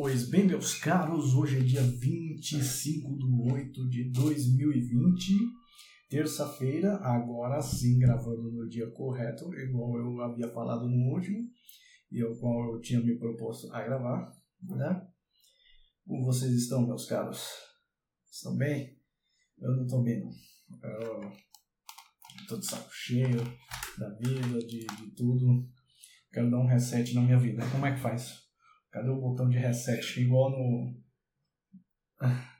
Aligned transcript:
Pois 0.00 0.30
bem, 0.30 0.46
meus 0.46 0.74
caros, 0.76 1.34
hoje 1.34 1.58
é 1.58 1.60
dia 1.60 1.82
25 1.82 3.18
de 3.18 3.52
8 3.52 3.88
de 3.88 4.04
2020, 4.12 5.32
terça-feira, 6.08 6.98
agora 6.98 7.60
sim 7.60 7.98
gravando 7.98 8.48
no 8.52 8.68
dia 8.68 8.88
correto, 8.92 9.52
igual 9.54 9.98
eu 9.98 10.20
havia 10.20 10.48
falado 10.52 10.88
no 10.88 11.12
último, 11.12 11.50
e 12.12 12.22
o 12.22 12.38
qual 12.38 12.74
eu 12.74 12.80
tinha 12.80 13.00
me 13.00 13.18
proposto 13.18 13.74
a 13.74 13.82
gravar, 13.82 14.30
né? 14.62 15.04
Como 16.06 16.26
vocês 16.26 16.52
estão, 16.52 16.86
meus 16.86 17.04
caros? 17.04 17.48
Estão 18.30 18.56
bem? 18.56 18.96
Eu 19.58 19.74
não 19.74 19.82
estou 19.82 20.04
bem, 20.04 20.20
não. 20.20 20.30
Eu 22.48 22.56
de 22.56 22.64
saco 22.64 22.88
cheio 22.92 23.42
da 23.98 24.10
vida, 24.10 24.60
de, 24.60 24.86
de 24.86 25.10
tudo. 25.16 25.68
Quero 26.32 26.48
dar 26.52 26.60
um 26.60 26.68
reset 26.68 27.12
na 27.16 27.22
minha 27.22 27.40
vida. 27.40 27.68
Como 27.72 27.84
é 27.84 27.96
que 27.96 28.00
faz? 28.00 28.47
Cadê 28.98 29.10
o 29.10 29.20
botão 29.20 29.48
de 29.48 29.56
reset? 29.56 30.20
Igual 30.20 30.50
no, 30.50 30.92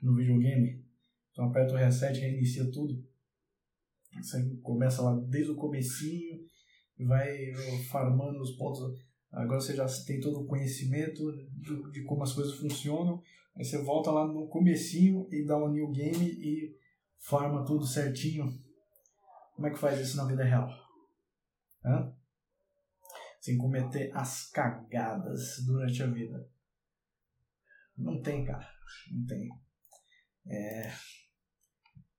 no 0.01 0.15
videogame. 0.15 0.85
Então 1.31 1.43
aperta 1.49 1.73
o 1.73 1.77
reset, 1.77 2.17
reinicia 2.17 2.71
tudo. 2.71 3.05
Você 4.15 4.55
começa 4.63 5.01
lá 5.01 5.19
desde 5.27 5.51
o 5.51 5.57
comecinho, 5.57 6.39
vai 6.97 7.51
farmando 7.89 8.41
os 8.41 8.51
pontos. 8.51 8.97
Agora 9.33 9.59
você 9.59 9.75
já 9.75 9.85
tem 10.07 10.21
todo 10.21 10.39
o 10.39 10.47
conhecimento 10.47 11.29
de, 11.57 11.91
de 11.91 12.03
como 12.03 12.23
as 12.23 12.31
coisas 12.31 12.55
funcionam. 12.55 13.21
Aí 13.57 13.65
você 13.65 13.77
volta 13.83 14.09
lá 14.09 14.25
no 14.25 14.47
comecinho 14.47 15.27
e 15.29 15.43
dá 15.45 15.57
um 15.57 15.69
new 15.69 15.91
game 15.91 16.25
e 16.25 16.73
farma 17.17 17.65
tudo 17.65 17.85
certinho. 17.85 18.47
Como 19.55 19.67
é 19.67 19.71
que 19.71 19.77
faz 19.77 19.99
isso 19.99 20.15
na 20.15 20.25
vida 20.25 20.45
real? 20.45 20.69
Hã? 21.83 22.15
Sem 23.39 23.57
cometer 23.57 24.11
as 24.13 24.49
cagadas 24.51 25.63
durante 25.65 26.03
a 26.03 26.07
vida. 26.07 26.49
Não 27.97 28.21
tem, 28.21 28.45
cara. 28.45 28.67
Não 29.11 29.25
tem. 29.25 29.49
É 30.47 30.91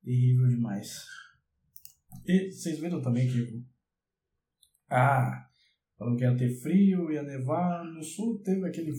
terrível 0.03 0.49
demais. 0.49 1.07
E 2.27 2.51
vocês 2.51 2.79
viram 2.81 3.01
também 3.01 3.29
que. 3.29 3.65
Ah, 4.89 5.49
falou 5.97 6.17
que 6.17 6.25
ia 6.25 6.37
ter 6.37 6.55
frio, 6.61 7.11
ia 7.11 7.23
nevar. 7.23 7.85
No 7.85 8.03
sul 8.03 8.43
teve 8.43 8.67
aquele. 8.67 8.93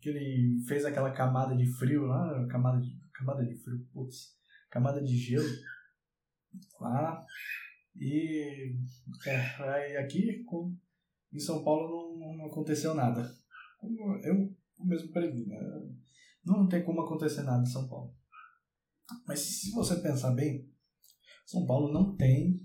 que 0.00 0.08
ele 0.08 0.64
fez 0.66 0.84
aquela 0.84 1.12
camada 1.12 1.56
de 1.56 1.66
frio 1.66 2.06
lá, 2.06 2.46
camada 2.48 2.80
de, 2.80 2.98
camada 3.12 3.44
de 3.44 3.56
frio, 3.56 3.86
putz, 3.92 4.36
camada 4.70 5.02
de 5.02 5.16
gelo 5.16 5.48
lá. 6.80 7.24
E 7.96 8.76
é, 9.26 9.98
aqui, 9.98 10.42
com, 10.44 10.76
em 11.32 11.38
São 11.38 11.62
Paulo 11.62 12.18
não, 12.18 12.36
não 12.36 12.46
aconteceu 12.46 12.94
nada. 12.94 13.32
Eu 14.22 14.54
mesmo 14.78 15.12
previ, 15.12 15.46
né? 15.46 15.58
Não 16.44 16.68
tem 16.68 16.84
como 16.84 17.02
acontecer 17.02 17.42
nada 17.42 17.62
em 17.62 17.70
São 17.70 17.88
Paulo. 17.88 18.14
Mas 19.26 19.40
se 19.40 19.70
você 19.72 19.96
pensar 20.00 20.32
bem, 20.32 20.68
São 21.44 21.66
Paulo 21.66 21.92
não 21.92 22.16
tem 22.16 22.60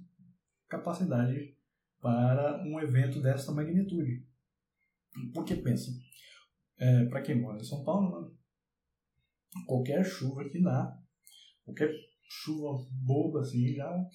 capacidade 0.67 1.55
para 1.99 2.63
um 2.63 2.79
evento 2.79 3.21
dessa 3.21 3.51
magnitude. 3.51 4.25
Porque 5.33 5.55
pensa, 5.55 5.91
é, 6.77 7.05
para 7.05 7.21
quem 7.21 7.39
mora 7.41 7.59
em 7.59 7.63
São 7.63 7.83
Paulo, 7.83 8.21
né? 8.21 8.35
qualquer 9.65 10.03
chuva 10.03 10.47
que 10.49 10.61
dá, 10.61 10.97
qualquer 11.63 11.89
chuva 12.27 12.85
boba 12.91 13.41
assim, 13.41 13.73
já, 13.73 14.09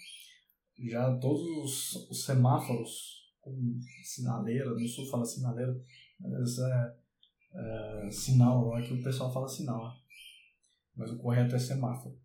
já 0.88 1.18
todos 1.18 1.42
os, 1.42 2.10
os 2.10 2.24
semáforos 2.24 3.19
com 3.40 3.78
sinaleira, 4.04 4.70
no 4.70 4.88
sul 4.88 5.08
fala 5.10 5.24
sinaleira, 5.24 5.74
mas 6.20 6.58
é, 6.58 6.96
é 7.54 8.10
sinal, 8.10 8.74
aqui 8.74 8.92
o 8.92 9.02
pessoal 9.02 9.32
fala 9.32 9.48
sinal, 9.48 9.92
mas 10.94 11.10
o 11.10 11.18
correto 11.18 11.54
é 11.54 11.58
semáforo. 11.58 12.18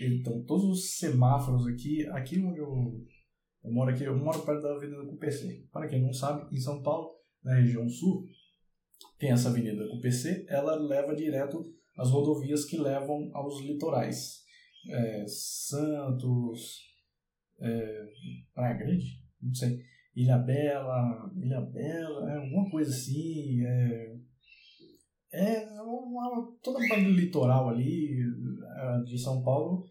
Então, 0.00 0.42
todos 0.44 0.64
os 0.64 0.98
semáforos 0.98 1.66
aqui, 1.66 2.06
aqui 2.08 2.40
onde 2.40 2.58
eu, 2.58 3.04
eu 3.62 3.72
moro 3.72 3.90
aqui, 3.90 4.04
eu 4.04 4.16
moro 4.16 4.42
perto 4.44 4.62
da 4.62 4.74
Avenida 4.74 5.04
do 5.04 5.16
PC. 5.16 5.66
Para 5.70 5.88
quem 5.88 6.02
não 6.02 6.12
sabe, 6.12 6.54
em 6.54 6.60
São 6.60 6.82
Paulo, 6.82 7.10
na 7.42 7.54
região 7.54 7.88
sul, 7.88 8.26
tem 9.18 9.30
essa 9.30 9.48
Avenida 9.48 9.86
do 9.86 10.00
PC, 10.00 10.46
ela 10.48 10.74
leva 10.74 11.14
direto 11.14 11.62
as 11.96 12.10
rodovias 12.10 12.64
que 12.64 12.78
levam 12.78 13.30
aos 13.34 13.60
litorais. 13.62 14.42
É, 14.88 15.24
Santos, 15.28 16.80
é, 17.60 18.04
Praia 18.52 18.76
Grande, 18.76 19.21
não 19.42 19.54
sei, 19.54 19.82
Ilha 20.14 20.38
Bela, 20.38 21.30
Ilha 21.36 21.60
Bela, 21.60 22.30
é, 22.30 22.36
alguma 22.36 22.70
coisa 22.70 22.90
assim, 22.90 23.64
é, 23.64 24.16
é 25.32 25.82
uma, 25.82 26.54
toda 26.62 26.84
a 26.84 26.88
parte 26.88 27.04
do 27.04 27.10
litoral 27.10 27.70
ali 27.70 28.20
é, 28.20 29.02
de 29.04 29.18
São 29.18 29.42
Paulo 29.42 29.90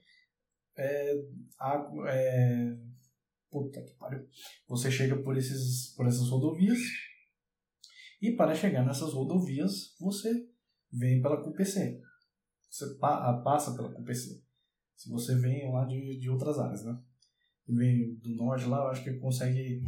é, 0.78 1.14
é 2.08 2.78
puta 3.50 3.84
que 3.84 3.94
pariu, 3.96 4.26
você 4.68 4.90
chega 4.90 5.22
por, 5.22 5.36
esses, 5.36 5.94
por 5.96 6.08
essas 6.08 6.30
rodovias 6.30 6.80
e 8.22 8.32
para 8.32 8.56
chegar 8.56 8.86
nessas 8.86 9.14
rodovias 9.14 9.96
você 10.00 10.30
vem 10.92 11.22
pela 11.22 11.44
QPC, 11.44 12.00
você 12.70 12.96
pa, 13.00 13.42
passa 13.44 13.76
pela 13.76 13.94
QPC, 13.94 14.42
se 14.96 15.10
você 15.10 15.36
vem 15.36 15.72
lá 15.72 15.86
de, 15.86 16.20
de 16.20 16.30
outras 16.30 16.60
áreas, 16.60 16.86
né? 16.86 16.98
Que 17.66 17.74
vem 17.74 18.16
do 18.16 18.36
norte 18.36 18.66
lá, 18.66 18.78
eu 18.78 18.88
acho 18.88 19.04
que 19.04 19.14
consegue, 19.14 19.84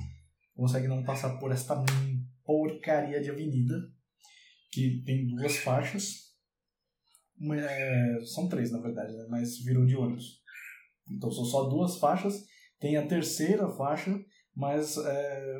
consegue 0.55 0.87
não 0.87 1.03
passar 1.03 1.37
por 1.39 1.51
esta 1.51 1.75
porcaria 2.43 3.21
de 3.21 3.29
avenida, 3.29 3.73
que 4.71 5.03
tem 5.05 5.27
duas 5.27 5.57
faixas. 5.57 6.33
Uma, 7.37 7.59
é, 7.59 8.19
são 8.25 8.47
três, 8.47 8.71
na 8.71 8.79
verdade, 8.79 9.13
né? 9.13 9.25
mas 9.29 9.59
virou 9.59 9.85
de 9.85 9.95
ônibus. 9.95 10.41
Então 11.09 11.31
são 11.31 11.45
só 11.45 11.67
duas 11.67 11.97
faixas. 11.97 12.45
Tem 12.79 12.97
a 12.97 13.07
terceira 13.07 13.69
faixa, 13.69 14.17
mas 14.55 14.97
é, 14.97 15.59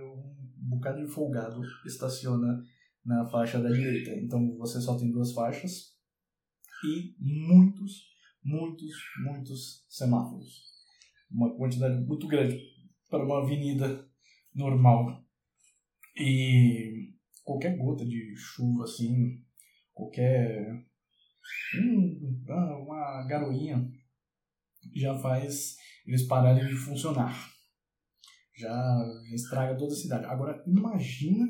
um 0.61 0.69
bocado 0.69 1.05
de 1.05 1.11
folgado 1.11 1.61
estaciona 1.85 2.63
na 3.05 3.25
faixa 3.25 3.59
da 3.59 3.69
direita. 3.69 4.11
Então 4.11 4.55
você 4.57 4.79
só 4.79 4.97
tem 4.97 5.11
duas 5.11 5.33
faixas 5.33 5.93
e 6.85 7.15
muitos, 7.19 8.07
muitos, 8.43 8.93
muitos 9.25 9.85
semáforos 9.89 10.72
uma 11.33 11.55
quantidade 11.55 11.99
muito 12.05 12.27
grande 12.27 12.61
para 13.09 13.25
uma 13.25 13.41
avenida 13.41 14.07
normal. 14.53 15.25
E 16.15 17.13
qualquer 17.43 17.75
gota 17.77 18.05
de 18.05 18.35
chuva, 18.35 18.83
assim, 18.83 19.43
qualquer. 19.93 20.85
Hum, 21.75 22.43
uma 22.47 23.25
garoinha 23.27 23.91
já 24.95 25.17
faz 25.19 25.75
eles 26.05 26.23
pararem 26.23 26.67
de 26.67 26.75
funcionar. 26.75 27.51
Já 28.55 29.05
estraga 29.33 29.75
toda 29.77 29.93
a 29.93 29.97
cidade. 29.97 30.25
Agora, 30.25 30.63
imagina 30.67 31.47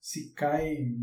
se 0.00 0.32
cai. 0.32 0.94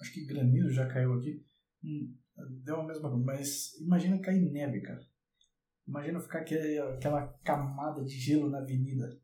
Acho 0.00 0.12
que 0.12 0.24
granizo 0.24 0.70
já 0.70 0.86
caiu 0.86 1.14
aqui. 1.14 1.44
Hum, 1.84 2.16
deu 2.64 2.80
a 2.80 2.86
mesma 2.86 3.10
coisa, 3.10 3.24
mas 3.24 3.74
imagina 3.80 4.20
cair 4.20 4.40
neve, 4.50 4.80
cara. 4.80 5.06
Imagina 5.88 6.20
ficar 6.20 6.40
aquele, 6.40 6.78
aquela 6.78 7.26
camada 7.42 8.04
de 8.04 8.12
gelo 8.12 8.50
na 8.50 8.58
avenida. 8.58 9.18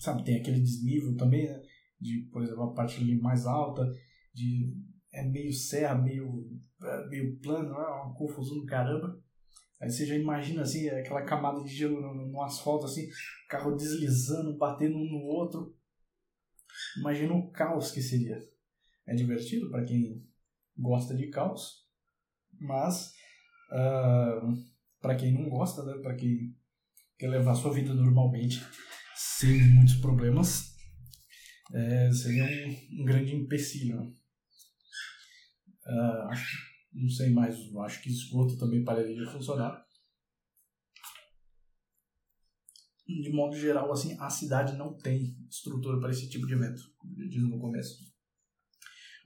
Sabe, 0.00 0.24
tem 0.24 0.40
aquele 0.40 0.60
desnível 0.60 1.16
também, 1.16 1.48
né? 1.48 1.62
De, 2.00 2.28
por 2.32 2.42
exemplo, 2.42 2.64
a 2.64 2.74
parte 2.74 3.00
ali 3.00 3.16
mais 3.20 3.46
alta, 3.46 3.88
de 4.34 4.76
é 5.12 5.22
meio 5.22 5.52
serra, 5.52 5.94
meio, 5.94 6.50
é, 6.82 7.08
meio 7.08 7.38
plano, 7.38 7.74
é 7.74 8.02
uma 8.02 8.14
confusão 8.14 8.58
do 8.58 8.66
caramba. 8.66 9.22
Aí 9.80 9.88
você 9.88 10.04
já 10.04 10.16
imagina 10.16 10.62
assim, 10.62 10.88
aquela 10.88 11.22
camada 11.22 11.62
de 11.62 11.68
gelo 11.68 12.00
no, 12.00 12.26
no 12.26 12.42
asfalto, 12.42 12.86
assim, 12.86 13.08
carro 13.48 13.76
deslizando, 13.76 14.58
batendo 14.58 14.96
um 14.96 15.10
no 15.10 15.24
outro. 15.24 15.76
Imagina 16.98 17.34
o 17.34 17.50
caos 17.50 17.92
que 17.92 18.02
seria. 18.02 18.36
É 19.06 19.14
divertido 19.14 19.70
para 19.70 19.84
quem 19.84 20.26
gosta 20.76 21.16
de 21.16 21.28
caos, 21.28 21.88
mas 22.60 23.12
uh, 23.72 24.77
para 25.00 25.16
quem 25.16 25.32
não 25.32 25.48
gosta, 25.48 25.82
né? 25.84 25.94
Para 26.02 26.14
quem 26.14 26.56
quer 27.18 27.28
levar 27.28 27.54
sua 27.54 27.72
vida 27.72 27.94
normalmente, 27.94 28.64
sem 29.14 29.60
muitos 29.74 29.96
problemas, 29.96 30.76
é, 31.72 32.10
seria 32.12 32.44
um, 32.44 33.02
um, 33.02 33.04
grande 33.04 33.34
empecilho. 33.34 34.00
Uh, 35.86 36.28
acho, 36.28 36.56
não 36.92 37.08
sei 37.08 37.30
mais, 37.30 37.56
acho 37.84 38.02
que 38.02 38.10
esgoto 38.10 38.58
também 38.58 38.84
pararia 38.84 39.14
de 39.14 39.30
funcionar. 39.30 39.84
De 43.06 43.30
modo 43.32 43.56
geral, 43.56 43.90
assim, 43.90 44.16
a 44.20 44.28
cidade 44.28 44.76
não 44.76 44.94
tem 44.98 45.34
estrutura 45.48 45.98
para 45.98 46.10
esse 46.10 46.28
tipo 46.28 46.46
de 46.46 46.52
evento, 46.52 46.82
como 46.98 47.14
eu 47.18 47.28
disse 47.28 47.46
no 47.46 47.58
começo. 47.58 48.04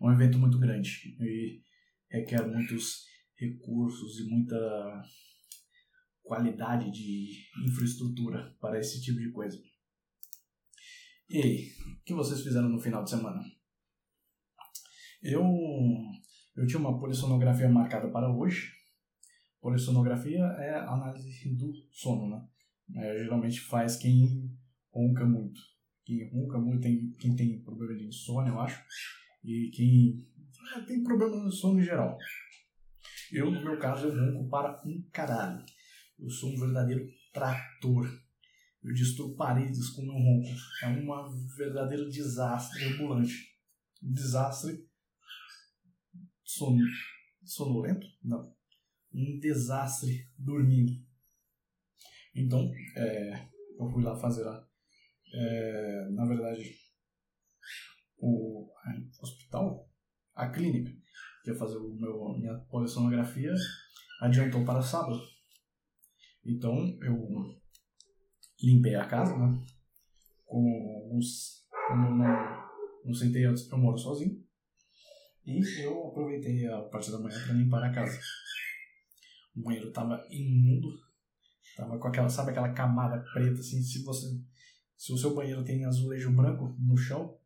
É 0.01 0.05
um 0.05 0.13
evento 0.13 0.39
muito 0.39 0.59
grande 0.59 1.17
e 1.21 1.61
requer 2.09 2.47
muitos 2.47 3.05
recursos 3.37 4.21
e 4.21 4.29
muita 4.29 5.03
qualidade 6.32 6.90
de 6.90 7.44
infraestrutura 7.62 8.56
para 8.58 8.81
esse 8.81 9.02
tipo 9.02 9.19
de 9.19 9.31
coisa. 9.31 9.62
E 11.29 11.43
aí, 11.43 11.69
o 12.00 12.05
que 12.05 12.14
vocês 12.14 12.43
fizeram 12.43 12.70
no 12.70 12.81
final 12.81 13.05
de 13.05 13.11
semana? 13.11 13.43
Eu, 15.23 15.44
eu 16.56 16.67
tinha 16.67 16.79
uma 16.79 16.99
polissonografia 16.99 17.69
marcada 17.69 18.11
para 18.11 18.34
hoje. 18.34 18.73
Polissonografia 19.61 20.38
é 20.58 20.75
análise 20.79 21.55
do 21.55 21.70
sono, 21.90 22.31
né? 22.31 22.49
É, 22.96 23.19
geralmente 23.19 23.61
faz 23.61 23.96
quem 23.96 24.50
ronca 24.90 25.26
muito. 25.26 25.61
Quem 26.02 26.31
ronca 26.31 26.58
muito 26.58 26.81
tem 26.81 27.11
quem 27.20 27.37
tem 27.37 27.62
problema 27.62 27.94
de 27.94 28.06
insônia, 28.06 28.50
eu 28.50 28.58
acho. 28.61 28.82
E 29.44 29.70
quem 29.70 30.26
é, 30.76 30.81
tem 30.81 31.02
problema 31.02 31.44
de 31.44 31.55
sono 31.55 31.79
em 31.79 31.84
geral. 31.84 32.17
Eu, 33.31 33.50
no 33.50 33.62
meu 33.62 33.79
caso, 33.79 34.08
eu 34.08 34.32
ronco 34.32 34.49
para 34.49 34.81
um 34.87 35.02
caralho. 35.12 35.62
Eu 36.23 36.31
sou 36.31 36.51
um 36.51 36.57
verdadeiro 36.57 37.05
trator. 37.33 38.07
Eu 38.81 38.95
destruo 38.95 39.35
paredes 39.35 39.91
com 39.91 40.03
meu 40.03 40.15
ronco. 40.15 40.49
É 40.83 40.87
uma 40.87 41.29
verdadeiro 41.57 42.09
desastre 42.09 42.85
ambulante. 42.85 43.35
Um 44.01 44.13
desastre 44.13 44.89
son... 46.45 46.79
sonolento? 47.45 48.07
Não. 48.23 48.55
Um 49.13 49.39
desastre 49.41 50.31
dormindo. 50.39 50.93
Então, 52.35 52.71
é, 52.97 53.49
eu 53.79 53.91
fui 53.91 54.03
lá 54.03 54.17
fazer 54.17 54.45
lá. 54.45 54.65
É, 55.35 56.09
na 56.11 56.25
verdade, 56.25 56.77
o 58.19 58.73
hospital, 59.21 59.91
a 60.35 60.49
clínica, 60.51 60.93
que 61.43 61.51
ia 61.51 61.57
fazer 61.57 61.79
o 61.79 61.95
meu, 61.95 62.39
minha 62.39 62.59
polissonografia, 62.71 63.53
adiantou 64.21 64.65
para 64.65 64.81
sábado. 64.81 65.31
Então, 66.44 66.77
eu 67.03 67.56
limpei 68.62 68.94
a 68.94 69.06
casa, 69.06 69.37
né? 69.37 69.61
Com 70.44 71.11
uns. 71.12 71.62
Como 71.89 72.06
eu 72.06 72.15
não, 72.15 72.69
não 73.06 73.15
sentei 73.15 73.44
antes, 73.44 73.71
eu 73.71 73.79
moro 73.79 73.99
sozinho. 73.99 74.43
E 75.44 75.61
eu 75.83 76.09
aproveitei 76.09 76.67
a 76.67 76.83
parte 76.83 77.11
da 77.11 77.19
manhã 77.19 77.37
para 77.44 77.55
limpar 77.55 77.83
a 77.83 77.93
casa. 77.93 78.19
O 79.56 79.62
banheiro 79.62 79.91
tava 79.93 80.25
imundo. 80.31 80.89
Tava 81.77 81.99
com 81.99 82.09
aquela, 82.09 82.29
sabe 82.29 82.50
aquela 82.50 82.73
camada 82.73 83.25
preta 83.33 83.61
assim, 83.61 83.83
se 83.83 84.03
você 84.03 84.27
se 85.03 85.12
o 85.12 85.19
seu 85.19 85.35
banheiro 85.35 85.65
tem 85.65 85.85
azulejo 85.85 86.31
branco 86.31 86.77
no 86.79 86.97
chão, 86.97 87.37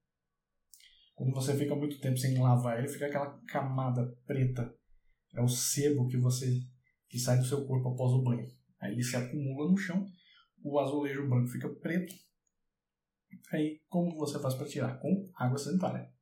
quando 1.15 1.33
você 1.33 1.57
fica 1.57 1.75
muito 1.75 1.99
tempo 1.99 2.19
sem 2.19 2.39
lavar 2.39 2.79
ele, 2.79 2.87
fica 2.87 3.07
aquela 3.07 3.31
camada 3.49 4.07
preta. 4.27 4.77
É 5.35 5.41
o 5.41 5.49
sebo 5.49 6.07
que 6.07 6.19
você 6.19 6.63
que 7.09 7.19
sai 7.19 7.39
do 7.39 7.47
seu 7.47 7.67
corpo 7.67 7.89
após 7.89 8.13
o 8.13 8.23
banho. 8.23 8.47
Aí 8.81 8.93
ele 8.93 9.03
se 9.03 9.17
acumula 9.17 9.71
no 9.71 9.77
chão, 9.77 10.07
o 10.63 10.79
azulejo 10.79 11.29
branco 11.29 11.49
fica 11.49 11.69
preto. 11.69 12.15
Aí 13.53 13.81
como 13.89 14.17
você 14.17 14.41
faz 14.41 14.55
para 14.55 14.67
tirar? 14.67 14.99
Com 14.99 15.31
água 15.35 15.59
sanitária. 15.59 16.13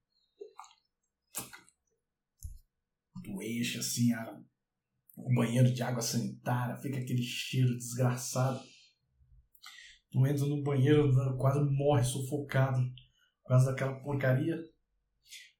Tu 3.23 3.43
enche 3.43 3.79
assim 3.79 4.13
a, 4.13 4.41
o 5.17 5.35
banheiro 5.35 5.73
de 5.73 5.83
água 5.83 6.03
sanitária, 6.03 6.77
fica 6.77 6.99
aquele 6.99 7.23
cheiro 7.23 7.77
desgraçado. 7.77 8.63
Tu 10.11 10.27
entra 10.27 10.47
no 10.47 10.63
banheiro, 10.63 11.11
quase 11.39 11.61
morre 11.75 12.05
sufocado 12.05 12.81
por 13.43 13.49
causa 13.49 13.71
daquela 13.71 13.99
porcaria. 14.01 14.57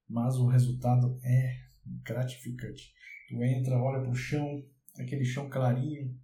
Mas 0.07 0.35
o 0.35 0.47
resultado 0.47 1.19
é 1.23 1.57
gratificante. 2.03 2.93
Tu 3.27 3.43
entra, 3.43 3.77
olha 3.77 4.03
pro 4.03 4.13
chão, 4.13 4.63
aquele 4.99 5.25
chão 5.25 5.49
clarinho, 5.49 6.15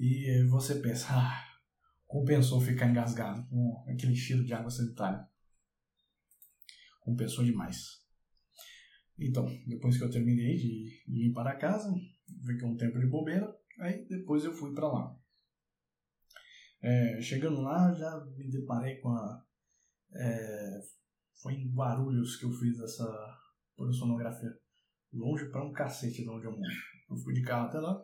e 0.00 0.42
você 0.48 0.76
pensa, 0.76 1.08
ah, 1.10 1.44
compensou 2.06 2.58
ficar 2.58 2.88
engasgado 2.88 3.46
com 3.48 3.84
aquele 3.86 4.16
cheiro 4.16 4.42
de 4.42 4.54
água 4.54 4.70
sanitária. 4.70 5.28
Compensou 7.00 7.44
demais. 7.44 8.00
Então, 9.18 9.44
depois 9.66 9.98
que 9.98 10.04
eu 10.04 10.10
terminei 10.10 10.56
de 10.56 11.04
limpar 11.06 11.46
a 11.48 11.56
casa, 11.56 11.92
fiquei 12.46 12.66
um 12.66 12.78
tempo 12.78 12.98
de 12.98 13.08
bobeira, 13.08 13.54
aí 13.78 14.06
depois 14.08 14.42
eu 14.42 14.54
fui 14.54 14.72
para 14.72 14.88
lá. 14.88 15.14
É, 16.80 17.20
chegando 17.20 17.60
lá, 17.60 17.92
já 17.92 18.24
me 18.38 18.50
deparei 18.50 18.96
com 19.00 19.10
a. 19.10 19.46
É, 20.14 20.80
foi 21.42 21.52
em 21.52 21.74
Guarulhos 21.74 22.36
que 22.36 22.46
eu 22.46 22.52
fiz 22.52 22.80
essa 22.80 23.06
polissonografia. 23.76 24.50
Longe 25.12 25.50
para 25.50 25.62
um 25.62 25.72
cacete 25.72 26.22
de 26.22 26.30
onde 26.30 26.46
eu 26.46 26.52
moro. 26.52 26.72
Eu 27.10 27.16
fui 27.18 27.34
de 27.34 27.42
carro 27.42 27.66
até 27.66 27.78
lá 27.78 28.02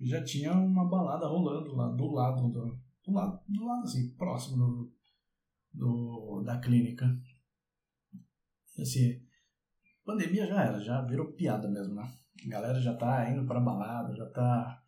já 0.00 0.22
tinha 0.22 0.52
uma 0.52 0.88
balada 0.88 1.26
rolando 1.26 1.74
lá 1.74 1.88
do 1.88 2.06
lado, 2.12 2.48
do, 2.48 2.80
do 3.04 3.12
lado, 3.12 3.40
do 3.48 3.64
lado 3.64 3.82
assim, 3.82 4.14
próximo 4.14 4.56
do, 4.56 4.92
do, 5.72 6.42
da 6.44 6.58
clínica. 6.58 7.06
Assim, 8.78 9.20
pandemia 10.04 10.46
já 10.46 10.64
era, 10.64 10.80
já 10.80 11.02
virou 11.02 11.32
piada 11.32 11.68
mesmo, 11.68 11.94
né? 11.94 12.08
A 12.46 12.48
galera 12.48 12.80
já 12.80 12.94
tá 12.94 13.28
indo 13.30 13.44
pra 13.46 13.60
balada, 13.60 14.14
já 14.14 14.26
tá 14.30 14.82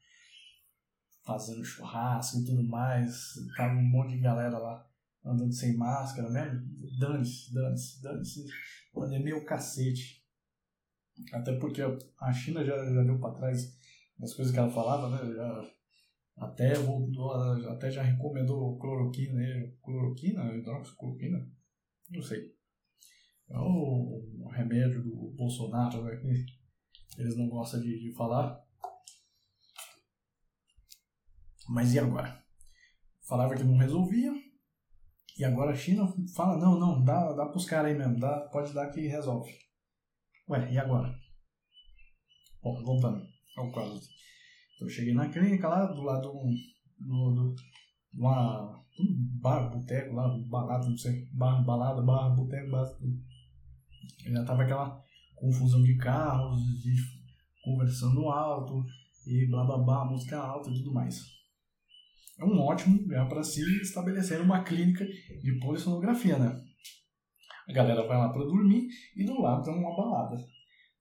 fazendo 1.25 1.65
churrasco 1.65 2.39
e 2.39 2.45
tudo 2.45 2.63
mais. 2.63 3.35
Tava 3.57 3.75
um 3.75 3.83
monte 3.83 4.13
de 4.13 4.21
galera 4.21 4.59
lá 4.59 4.89
andando 5.25 5.53
sem 5.53 5.77
máscara 5.77 6.31
mesmo. 6.31 6.61
Dane-se, 6.99 7.53
dane-se, 7.53 8.03
dane-se. 8.03 8.47
Pandemia 8.93 9.35
é 9.35 9.37
o 9.37 9.45
cacete. 9.45 10.25
Até 11.33 11.59
porque 11.59 11.83
a 12.21 12.33
China 12.33 12.65
já, 12.65 12.77
já 12.77 13.03
deu 13.03 13.19
pra 13.19 13.33
trás 13.33 13.77
das 14.21 14.35
coisas 14.35 14.53
que 14.53 14.59
ela 14.59 14.71
falava, 14.71 15.09
né? 15.09 15.35
Já, 15.35 15.71
até 16.37 16.75
voltou, 16.75 17.33
até 17.69 17.91
já 17.91 18.03
recomendou 18.03 18.79
cloroquina, 18.79 19.35
né? 19.35 19.73
Cloroquina? 19.83 20.55
Hidroxicloroquina? 20.55 21.51
Não 22.11 22.23
sei. 22.23 22.55
É 23.49 23.59
o 23.59 24.49
remédio 24.53 25.03
do 25.03 25.35
Bolsonaro, 25.37 26.05
né? 26.05 26.17
Que 26.17 27.23
eles 27.23 27.37
não 27.37 27.49
gostam 27.49 27.81
de, 27.81 27.99
de 27.99 28.15
falar. 28.15 28.63
Mas 31.69 31.95
e 31.95 31.99
agora? 31.99 32.45
Falava 33.27 33.57
que 33.57 33.65
não 33.65 33.79
resolvia. 33.79 34.33
E 35.39 35.45
agora 35.45 35.73
a 35.73 35.77
China 35.77 36.13
fala, 36.35 36.59
não, 36.59 36.79
não, 36.79 37.03
dá, 37.03 37.33
dá 37.33 37.47
pros 37.47 37.65
caras 37.65 37.93
aí 37.93 37.97
mesmo, 37.97 38.19
dá, 38.19 38.49
pode 38.53 38.75
dar 38.75 38.91
que 38.91 39.07
resolve. 39.07 39.57
Ué, 40.49 40.71
e 40.73 40.79
agora? 40.79 41.15
Bom, 42.61 42.83
voltando 42.83 43.40
caso. 43.71 44.01
Então 44.75 44.87
eu 44.87 44.89
cheguei 44.89 45.15
na 45.15 45.29
clínica 45.29 45.69
lá, 45.69 45.87
do 45.87 46.03
lado 46.03 46.33
do, 46.99 47.31
do 47.33 47.55
uma, 48.15 48.79
um 48.99 49.39
bar, 49.41 49.71
boteco 49.71 50.15
lá, 50.15 50.29
balada, 50.49 50.89
não 50.89 50.97
sei, 50.97 51.27
bar, 51.33 51.65
balada, 51.65 52.03
bar, 52.03 52.35
boteco, 52.35 52.71
bar, 52.71 52.87
já 54.27 54.45
tava 54.45 54.63
aquela 54.63 55.03
confusão 55.37 55.83
de 55.83 55.97
carros, 55.97 56.61
de 56.81 56.95
conversando 57.63 58.29
alto, 58.29 58.85
e 59.27 59.47
blá 59.51 59.65
blá 59.65 59.79
blá, 59.79 60.05
música 60.05 60.39
alta 60.39 60.71
e 60.71 60.75
tudo 60.75 60.93
mais 60.93 61.41
é 62.41 62.45
um 62.45 62.59
ótimo 62.59 63.03
lugar 63.03 63.29
para 63.29 63.43
se 63.43 63.61
estabelecer 63.83 64.41
uma 64.41 64.65
clínica 64.65 65.05
de 65.05 65.59
polissonografia, 65.61 66.39
né? 66.39 66.61
A 67.69 67.73
galera 67.73 68.07
vai 68.07 68.17
lá 68.17 68.31
para 68.31 68.45
dormir 68.45 68.89
e 69.15 69.25
do 69.25 69.41
lado 69.41 69.63
tem 69.63 69.75
uma 69.75 69.95
balada, 69.95 70.37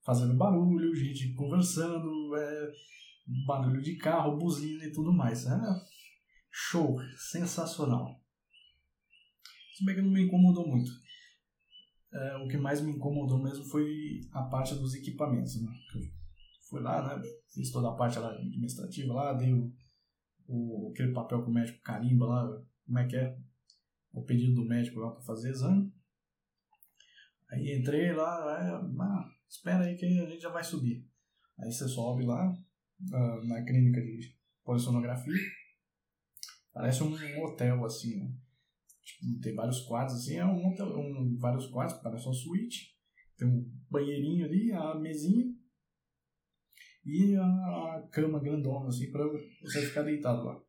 fazendo 0.04 0.36
barulho, 0.36 0.94
gente 0.94 1.32
conversando, 1.34 2.34
é, 2.36 2.72
barulho 3.46 3.82
de 3.82 3.96
carro, 3.96 4.38
buzina 4.38 4.84
e 4.84 4.92
tudo 4.92 5.12
mais. 5.12 5.46
É 5.46 5.58
show, 6.50 6.96
sensacional. 7.16 8.20
Se 9.74 9.84
bem 9.84 9.94
que 9.94 10.02
não 10.02 10.10
me 10.10 10.22
incomodou 10.22 10.66
muito. 10.66 10.90
É, 12.12 12.36
o 12.38 12.48
que 12.48 12.56
mais 12.56 12.80
me 12.80 12.92
incomodou 12.92 13.40
mesmo 13.40 13.64
foi 13.64 14.20
a 14.32 14.42
parte 14.42 14.74
dos 14.74 14.94
equipamentos. 14.94 15.62
Né? 15.62 15.72
Fui 16.68 16.80
lá, 16.80 17.16
né? 17.16 17.22
Fiz 17.54 17.70
toda 17.70 17.88
a 17.88 17.94
parte 17.94 18.18
administrativa 18.18 19.14
lá, 19.14 19.32
dei 19.32 19.54
o 19.54 19.72
o, 20.50 20.90
aquele 20.92 21.12
papel 21.12 21.42
que 21.42 21.48
o 21.48 21.52
médico 21.52 21.80
carimba 21.82 22.26
lá, 22.26 22.62
como 22.84 22.98
é 22.98 23.06
que 23.06 23.16
é? 23.16 23.38
O 24.12 24.24
pedido 24.24 24.54
do 24.54 24.64
médico 24.64 24.98
lá 24.98 25.12
para 25.12 25.22
fazer 25.22 25.50
exame. 25.50 25.92
Aí 27.48 27.78
entrei 27.78 28.12
lá, 28.12 28.58
é, 28.60 28.70
ah, 29.00 29.30
espera 29.50 29.84
aí 29.84 29.96
que 29.96 30.06
a 30.06 30.30
gente 30.30 30.40
já 30.40 30.50
vai 30.50 30.62
subir. 30.62 31.04
Aí 31.58 31.70
você 31.70 31.88
sobe 31.88 32.24
lá 32.24 32.50
uh, 32.52 33.46
na 33.46 33.62
clínica 33.64 34.00
de 34.00 34.34
polissonografia. 34.64 35.34
Parece 36.72 37.02
um 37.02 37.42
hotel 37.42 37.84
assim, 37.84 38.16
né? 38.16 38.32
Tipo, 39.02 39.40
tem 39.40 39.54
vários 39.54 39.80
quartos 39.80 40.14
assim, 40.14 40.36
é 40.36 40.46
um 40.46 40.68
hotel, 40.68 40.86
um, 40.96 41.36
vários 41.36 41.66
quartos, 41.66 42.00
parece 42.00 42.26
uma 42.26 42.32
suíte. 42.32 42.96
Tem 43.36 43.48
um 43.48 43.68
banheirinho 43.90 44.46
ali, 44.46 44.72
a 44.72 44.94
mesinha 44.94 45.52
e 47.04 47.34
a 47.34 48.08
cama 48.12 48.38
grandona, 48.38 48.88
assim, 48.88 49.10
para 49.10 49.26
você 49.62 49.86
ficar 49.86 50.02
deitado 50.02 50.44
lá. 50.44 50.62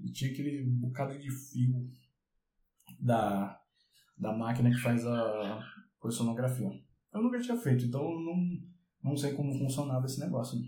E 0.00 0.10
tinha 0.10 0.30
aquele 0.30 0.64
bocado 0.64 1.18
de 1.18 1.30
fio 1.30 1.90
da, 2.98 3.60
da 4.16 4.32
máquina 4.32 4.70
que 4.70 4.80
faz 4.80 5.04
a 5.06 5.60
sonografia. 6.10 6.70
Eu 7.12 7.22
nunca 7.22 7.40
tinha 7.40 7.56
feito, 7.56 7.84
então 7.84 8.02
eu 8.02 8.20
não, 8.20 8.36
não 9.02 9.16
sei 9.16 9.34
como 9.34 9.58
funcionava 9.58 10.06
esse 10.06 10.18
negócio. 10.20 10.58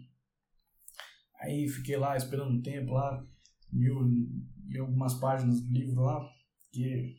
Aí 1.41 1.69
fiquei 1.69 1.97
lá 1.97 2.17
esperando 2.17 2.53
um 2.53 2.63
tempo 2.63 2.93
lá, 2.93 3.27
li, 3.73 3.89
li 4.67 4.79
algumas 4.79 5.15
páginas 5.15 5.61
do 5.61 5.73
livro 5.73 6.03
lá, 6.03 6.21
que 6.73 7.17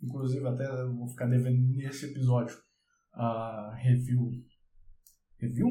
inclusive 0.00 0.46
até 0.46 0.66
vou 0.86 1.08
ficar 1.08 1.26
devendo 1.26 1.60
nesse 1.76 2.06
episódio 2.06 2.56
a 3.12 3.74
review. 3.74 4.30
Review? 5.38 5.68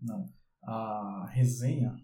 Não. 0.00 0.32
A 0.62 1.26
resenha, 1.30 1.94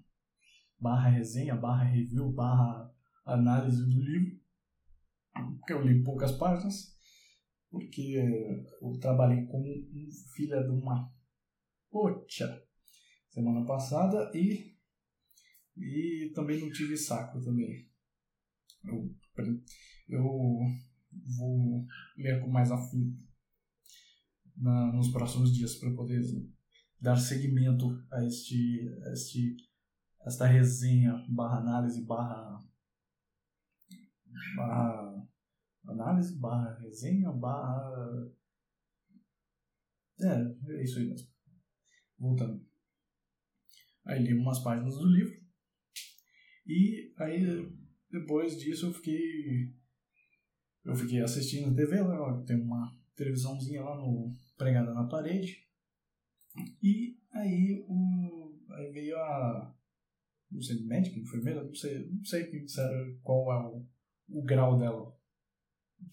barra 0.79 1.09
resenha, 1.09 1.57
barra 1.57 1.85
review, 1.85 2.31
barra 2.33 2.91
análise 3.25 3.83
do 3.83 4.01
livro. 4.01 4.41
Porque 5.59 5.73
eu 5.73 5.83
li 5.83 6.03
poucas 6.03 6.33
páginas, 6.33 6.94
porque 7.75 8.17
eu 8.81 8.99
trabalhei 9.01 9.45
com 9.47 9.61
um 9.61 10.09
filho 10.33 10.63
de 10.63 10.71
uma 10.71 11.13
poxa 11.91 12.63
semana 13.31 13.67
passada 13.67 14.31
e, 14.33 14.77
e 15.77 16.31
também 16.33 16.61
não 16.61 16.71
tive 16.71 16.97
saco 16.97 17.41
também. 17.41 17.91
Eu, 18.85 19.13
eu 20.09 20.23
vou 21.37 21.85
ler 22.17 22.41
com 22.41 22.49
mais 22.49 22.71
afinco 22.71 23.19
na, 24.57 24.93
nos 24.93 25.11
próximos 25.11 25.53
dias 25.53 25.75
para 25.75 25.93
poder 25.97 26.23
dar 27.01 27.17
seguimento 27.17 27.87
a 28.13 28.25
este, 28.25 28.89
a 29.05 29.13
este 29.13 29.57
esta 30.25 30.47
resenha 30.47 31.13
barra 31.29 31.59
análise 31.59 32.05
barra, 32.07 32.61
barra 34.57 35.14
análise 35.87 36.39
barra 36.39 36.79
resenha 36.81 37.31
barra 37.33 38.31
é, 40.21 40.73
é 40.73 40.85
isso 40.85 40.99
aí 40.99 41.07
mesmo 41.07 41.29
voltando 42.19 42.65
aí 44.05 44.23
li 44.23 44.35
umas 44.35 44.63
páginas 44.63 44.97
do 44.97 45.07
livro 45.07 45.43
e 46.67 47.13
aí 47.19 47.75
depois 48.11 48.59
disso 48.59 48.87
eu 48.87 48.93
fiquei 48.93 49.75
eu 50.85 50.95
fiquei 50.95 51.21
assistindo 51.21 51.75
TV 51.75 52.01
lá 52.01 52.43
tem 52.45 52.61
uma 52.61 52.97
televisãozinha 53.17 53.83
lá 53.83 53.97
no 53.97 54.37
pregada 54.57 54.93
na 54.93 55.05
parede. 55.05 55.65
E 56.83 57.19
aí, 57.33 57.85
o, 57.89 58.59
aí 58.71 58.91
veio 58.93 59.17
a. 59.17 59.75
Não 60.51 60.63
sei, 60.63 60.85
médica, 60.85 61.19
enfermeira, 61.19 61.65
não 61.65 61.75
sei, 61.75 62.09
não 62.11 62.25
sei 62.25 62.49
qual 63.23 63.53
é 63.53 63.67
o, 63.67 63.87
o 64.29 64.45
grau 64.45 64.79
dela. 64.79 65.17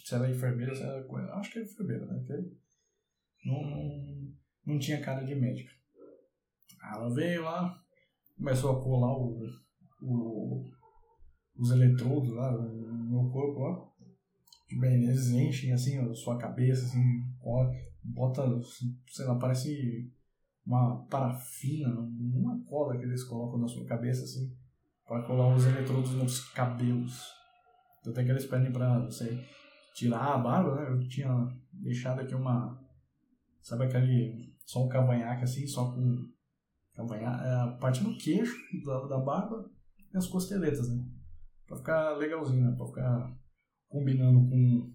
Se 0.04 0.16
ela 0.16 0.28
é 0.28 0.32
enfermeira, 0.32 0.76
se 0.76 0.84
ela 0.84 1.00
é. 1.00 1.32
Acho 1.34 1.52
que 1.52 1.60
é 1.60 1.64
enfermeira, 1.64 2.06
né? 2.06 2.24
Que 2.26 3.48
não, 3.48 3.62
não, 3.64 4.34
não 4.66 4.80
tinha 4.80 5.02
cara 5.02 5.24
de 5.24 5.36
médica. 5.36 5.72
Ela 6.84 7.14
veio 7.14 7.44
lá, 7.44 7.80
começou 8.38 8.72
a 8.72 8.84
colar 8.84 9.16
o, 9.18 9.40
o, 10.02 10.70
os 11.58 11.72
eletrodos 11.72 12.32
lá 12.32 12.52
no 12.52 13.10
meu 13.10 13.32
corpo 13.32 13.60
lá. 13.60 13.92
Bem, 14.80 15.04
eles 15.04 15.30
enchem 15.32 15.74
assim 15.74 15.98
a 15.98 16.14
sua 16.14 16.38
cabeça, 16.38 16.86
assim, 16.86 17.24
bota, 18.04 18.44
sei 19.08 19.26
lá, 19.26 19.38
parece 19.38 20.10
uma 20.66 21.06
parafina, 21.08 21.90
uma 22.00 22.64
cola 22.66 22.98
que 22.98 23.04
eles 23.04 23.24
colocam 23.24 23.60
na 23.60 23.68
sua 23.68 23.86
cabeça, 23.86 24.24
assim, 24.24 24.56
para 25.06 25.24
colar 25.24 25.54
os 25.54 25.66
eletrodos 25.66 26.14
nos 26.14 26.50
cabelos. 26.52 27.30
Então 28.00 28.14
tem 28.14 28.26
que 28.26 28.32
eles 28.32 28.46
pedem 28.46 28.72
pra 28.72 29.00
você 29.06 29.44
tirar 29.94 30.36
a 30.36 30.38
barba, 30.38 30.76
né? 30.76 30.90
Eu 30.90 31.08
tinha 31.08 31.30
deixado 31.72 32.22
aqui 32.22 32.36
uma. 32.36 32.80
Sabe 33.62 33.86
aquele. 33.86 34.56
Só 34.66 34.86
um 34.86 34.90
cavanhaque 34.90 35.44
assim, 35.44 35.68
só 35.68 35.92
com. 35.92 36.30
Cavanhaque, 36.94 37.46
é 37.46 37.54
a 37.54 37.68
parte 37.80 38.04
do 38.04 38.18
queixo 38.18 38.56
da, 38.86 39.08
da 39.08 39.18
barba 39.18 39.70
e 40.14 40.18
as 40.18 40.28
costeletas, 40.28 40.90
né? 40.90 41.06
Pra 41.66 41.78
ficar 41.78 42.18
legalzinho, 42.18 42.66
né? 42.66 42.76
Pra 42.76 42.86
ficar 42.86 43.38
combinando 43.88 44.40
com 44.50 44.94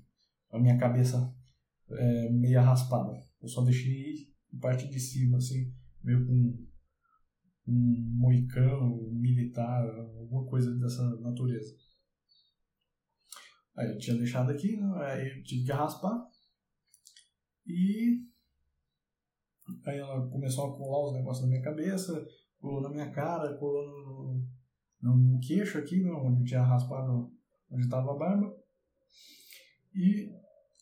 a 0.52 0.58
minha 0.58 0.78
cabeça 0.78 1.34
é, 1.90 2.30
meio 2.30 2.60
raspada. 2.60 3.18
Eu 3.40 3.48
só 3.48 3.62
deixei 3.62 4.14
a 4.54 4.60
parte 4.60 4.88
de 4.88 4.98
cima, 4.98 5.38
assim, 5.38 5.72
meio 6.02 6.26
com 6.26 6.66
um 7.68 8.14
moicano, 8.16 9.10
militar, 9.12 9.84
alguma 10.18 10.46
coisa 10.46 10.74
dessa 10.78 11.04
natureza. 11.20 11.74
Aí 13.76 13.90
eu 13.90 13.98
tinha 13.98 14.16
deixado 14.16 14.50
aqui, 14.50 14.76
né? 14.76 14.86
aí 15.04 15.28
eu 15.28 15.42
tive 15.42 15.64
que 15.64 15.72
raspar. 15.72 16.26
E 17.66 18.24
aí 19.84 19.98
ela 19.98 20.28
começou 20.28 20.66
a 20.66 20.76
colar 20.76 21.06
os 21.06 21.14
negócios 21.14 21.44
na 21.44 21.50
minha 21.50 21.62
cabeça, 21.62 22.26
colou 22.58 22.80
na 22.80 22.90
minha 22.90 23.10
cara, 23.10 23.56
colou 23.58 23.86
no, 23.86 24.44
no, 25.02 25.16
no 25.16 25.40
queixo 25.40 25.78
aqui, 25.78 26.02
né? 26.02 26.10
onde 26.10 26.40
eu 26.40 26.46
tinha 26.46 26.62
raspado, 26.62 27.32
onde 27.70 27.84
estava 27.84 28.12
a 28.12 28.16
barba. 28.16 28.56
E 29.94 30.32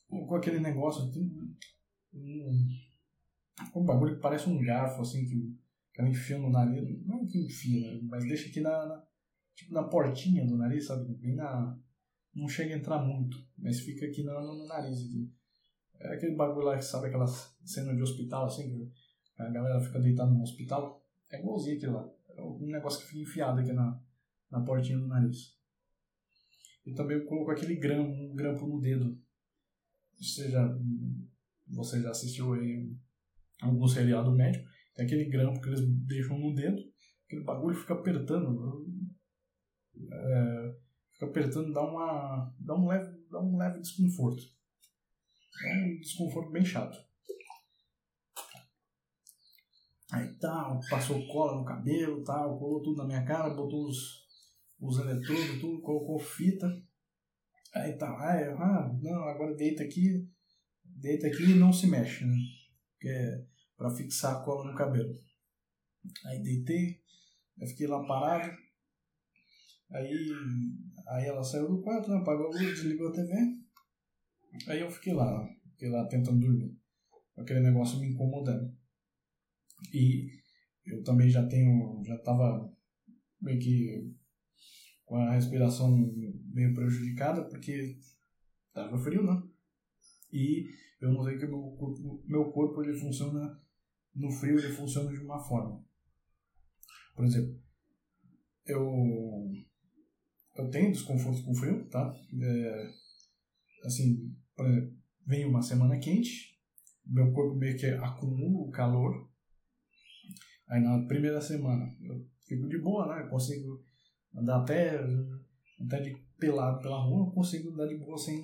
com 0.09 0.35
aquele 0.35 0.61
negócio, 0.61 1.05
um, 1.21 1.55
um, 2.15 2.69
um 3.75 3.85
bagulho 3.85 4.17
que 4.17 4.23
parece 4.23 4.49
um 4.49 4.63
garfo, 4.63 5.03
assim, 5.03 5.25
que, 5.27 5.57
que 5.93 6.01
ela 6.01 6.11
enfia 6.11 6.39
no 6.39 6.51
nariz. 6.51 7.05
Não 7.07 7.27
que 7.27 7.45
enfia, 7.45 7.81
né? 7.81 8.01
mas 8.05 8.25
deixa 8.25 8.49
aqui 8.49 8.61
na, 8.61 8.87
na, 8.87 9.05
tipo, 9.55 9.73
na 9.73 9.85
portinha 9.85 10.47
do 10.47 10.57
nariz, 10.57 10.87
sabe? 10.87 11.13
Bem 11.15 11.35
na. 11.35 11.79
Não 12.35 12.49
chega 12.49 12.75
a 12.75 12.79
entrar 12.79 12.99
muito, 12.99 13.37
mas 13.57 13.81
fica 13.81 14.07
aqui 14.07 14.23
no, 14.23 14.33
no 14.41 14.67
nariz. 14.67 14.99
Aqui. 14.99 15.33
É 16.01 16.15
aquele 16.15 16.35
bagulho 16.35 16.67
lá 16.67 16.77
que 16.77 16.85
sabe 16.85 17.07
aquelas 17.07 17.57
cenas 17.65 17.97
de 17.97 18.03
hospital, 18.03 18.47
assim, 18.47 18.69
que 18.69 19.43
a 19.43 19.49
galera 19.51 19.81
fica 19.81 20.01
deitada 20.01 20.31
no 20.31 20.43
hospital. 20.43 21.05
É 21.31 21.41
igualzinho 21.41 21.77
aquilo 21.77 21.95
lá. 21.95 22.11
É 22.37 22.43
um 22.43 22.67
negócio 22.67 23.01
que 23.01 23.07
fica 23.07 23.23
enfiado 23.23 23.61
aqui 23.61 23.73
na, 23.73 24.01
na 24.51 24.61
portinha 24.61 24.99
do 24.99 25.07
nariz. 25.07 25.55
E 26.85 26.93
também 26.93 27.25
coloco 27.25 27.51
aquele 27.51 27.77
grampo, 27.77 28.11
um 28.11 28.35
grampo 28.35 28.67
no 28.67 28.81
dedo 28.81 29.19
você 30.19 30.51
já, 30.51 30.79
você 31.69 32.01
já 32.01 32.11
assistiu 32.11 32.55
aí 32.55 32.93
algum 33.61 33.87
seriado 33.87 34.33
médico, 34.33 34.69
tem 34.95 35.07
aquele 35.07 35.25
grampo 35.27 35.61
que 35.61 35.69
eles 35.69 35.81
deixam 36.07 36.39
no 36.39 36.55
dedo, 36.55 36.81
aquele 37.27 37.45
bagulho 37.45 37.77
fica 37.77 37.95
apertando. 37.95 38.87
É, 40.11 40.77
fica 41.15 41.27
apertando, 41.27 41.73
dá, 41.73 41.83
uma, 41.83 42.55
dá, 42.59 42.75
um 42.75 42.87
leve, 42.87 43.27
dá 43.31 43.41
um 43.41 43.57
leve 43.57 43.81
desconforto. 43.81 44.43
É 45.67 45.77
um 45.85 46.01
desconforto 46.01 46.51
bem 46.51 46.65
chato. 46.65 46.99
Aí 50.13 50.33
tal, 50.39 50.81
passou 50.89 51.27
cola 51.27 51.59
no 51.59 51.65
cabelo, 51.65 52.23
tal, 52.23 52.59
colou 52.59 52.83
tudo 52.83 52.99
na 52.99 53.07
minha 53.07 53.25
cara, 53.25 53.55
botou 53.55 53.89
os, 53.89 54.25
os 54.79 54.99
eletrodos, 54.99 55.61
tudo, 55.61 55.81
colocou 55.81 56.19
fita. 56.19 56.67
Aí 57.75 57.97
tá, 57.97 58.07
ah, 58.21 58.37
é, 58.37 58.53
ah, 58.53 58.93
não, 59.03 59.25
agora 59.25 59.57
deita 59.57 59.83
aqui, 59.83 60.29
deita 60.85 61.27
aqui 61.27 61.51
e 61.51 61.59
não 61.59 61.73
se 61.73 61.89
mexe, 61.89 62.25
né? 62.25 62.37
Que 63.01 63.09
é 63.09 63.45
pra 63.77 63.91
fixar 63.91 64.37
a 64.37 64.45
cola 64.45 64.71
no 64.71 64.77
cabelo. 64.77 65.19
Aí 66.27 66.41
deitei, 66.43 67.01
eu 67.59 67.67
fiquei 67.67 67.87
lá 67.87 68.05
parado. 68.07 68.57
Aí, 69.91 70.11
aí 71.09 71.27
ela 71.27 71.43
saiu 71.43 71.69
do 71.69 71.83
quarto, 71.83 72.11
né, 72.11 72.17
apagou 72.17 72.47
a 72.47 72.51
luz, 72.51 72.81
desligou 72.81 73.09
a 73.09 73.13
TV. 73.13 73.33
Aí 74.69 74.81
eu 74.81 74.91
fiquei 74.91 75.13
lá, 75.13 75.49
fiquei 75.73 75.89
lá 75.89 76.07
tentando 76.07 76.41
dormir. 76.41 76.77
Aquele 77.37 77.61
negócio 77.61 77.99
me 77.99 78.09
incomodando. 78.09 78.73
E 79.93 80.31
eu 80.87 81.03
também 81.03 81.29
já 81.29 81.47
tenho, 81.47 82.03
já 82.05 82.19
tava 82.19 82.73
meio 83.41 83.59
que 83.59 84.15
com 85.05 85.17
a 85.17 85.33
respiração 85.33 85.97
meio 86.53 86.75
prejudicada, 86.75 87.49
porque 87.49 87.99
estava 88.69 88.99
frio, 88.99 89.23
né? 89.23 89.43
E 90.33 90.69
eu 91.01 91.13
notei 91.13 91.39
que 91.39 91.47
meu 91.47 91.61
corpo, 91.79 92.23
meu 92.27 92.51
corpo 92.51 92.83
ele 92.83 92.99
funciona, 92.99 93.61
no 94.15 94.31
frio 94.31 94.59
ele 94.59 94.73
funciona 94.73 95.13
de 95.13 95.21
uma 95.21 95.39
forma. 95.39 95.85
Por 97.15 97.25
exemplo, 97.25 97.63
eu, 98.67 98.83
eu 100.57 100.71
tenho 100.71 100.93
desconforto 100.93 101.43
com 101.45 101.55
frio, 101.55 101.89
tá? 101.89 102.15
É, 102.41 102.91
assim, 103.85 104.35
exemplo, 104.59 104.97
vem 105.27 105.45
uma 105.47 105.63
semana 105.63 105.99
quente, 105.99 106.59
meu 107.07 107.33
corpo 107.33 107.57
meio 107.57 107.77
que 107.77 107.87
acumula 107.87 108.69
o 108.69 108.71
calor, 108.71 109.29
aí 110.69 110.81
na 110.81 111.07
primeira 111.07 111.41
semana 111.41 111.95
eu 112.03 112.27
fico 112.47 112.69
de 112.69 112.79
boa, 112.79 113.07
né? 113.07 113.25
Eu 113.25 113.31
consigo 113.31 113.85
andar 114.35 114.61
até, 114.61 114.99
até 115.85 116.01
de 116.01 116.15
pelado 116.39 116.81
pela 116.81 117.03
rua, 117.03 117.27
eu 117.27 117.33
consigo 117.33 117.71
andar 117.71 117.87
de 117.87 117.97
boa 117.97 118.19
sem, 118.19 118.43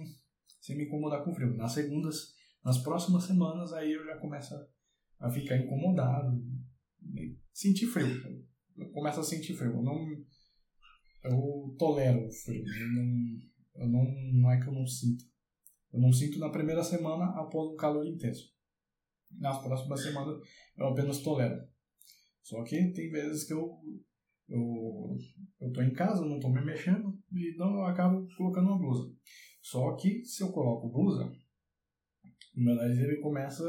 sem 0.61 0.77
me 0.77 0.85
incomodar 0.85 1.25
com 1.25 1.35
frio. 1.35 1.57
Nas 1.57 1.73
segundas, 1.73 2.35
nas 2.65 2.79
próximas 2.79 3.25
semanas, 3.25 3.73
aí 3.73 3.93
eu 3.93 4.05
já 4.05 4.17
começo 4.17 4.55
a 5.19 5.31
ficar 5.31 5.57
incomodado, 5.57 6.43
sentir 7.53 7.87
frio. 7.87 8.09
Eu 8.77 8.91
começo 8.91 9.21
a 9.21 9.23
sentir 9.23 9.55
frio. 9.55 9.73
Eu 9.73 9.83
não, 9.83 10.25
eu 11.25 11.75
tolero 11.79 12.27
o 12.27 12.31
frio. 12.31 12.65
Eu 12.65 12.89
não, 12.93 13.39
eu 13.77 13.89
não, 13.89 14.33
não 14.33 14.53
é 14.53 14.61
que 14.61 14.69
eu 14.69 14.73
não 14.73 14.87
sinto. 14.87 15.25
Eu 15.93 16.01
não 16.01 16.13
sinto 16.13 16.39
na 16.39 16.51
primeira 16.51 16.83
semana 16.83 17.27
após 17.41 17.73
um 17.73 17.77
calor 17.77 18.07
intenso. 18.07 18.53
Nas 19.31 19.63
próximas 19.63 20.03
semanas 20.03 20.41
eu 20.77 20.87
apenas 20.87 21.23
tolero. 21.23 21.67
Só 22.43 22.63
que 22.65 22.93
tem 22.93 23.11
vezes 23.11 23.45
que 23.45 23.53
eu 23.53 23.79
eu, 24.49 25.17
eu 25.61 25.73
tô 25.73 25.81
em 25.81 25.93
casa, 25.93 26.25
não 26.25 26.41
tô 26.41 26.49
me 26.49 26.65
mexendo, 26.65 27.17
então 27.33 27.73
eu 27.73 27.85
acabo 27.85 28.27
colocando 28.37 28.67
uma 28.67 28.79
blusa. 28.79 29.15
Só 29.63 29.95
que 29.95 30.25
se 30.25 30.43
eu 30.43 30.51
coloco 30.51 30.91
blusa, 30.91 31.31
o 32.57 32.61
meu 32.61 32.75
nariz 32.75 32.99
ele 32.99 33.21
começa 33.21 33.63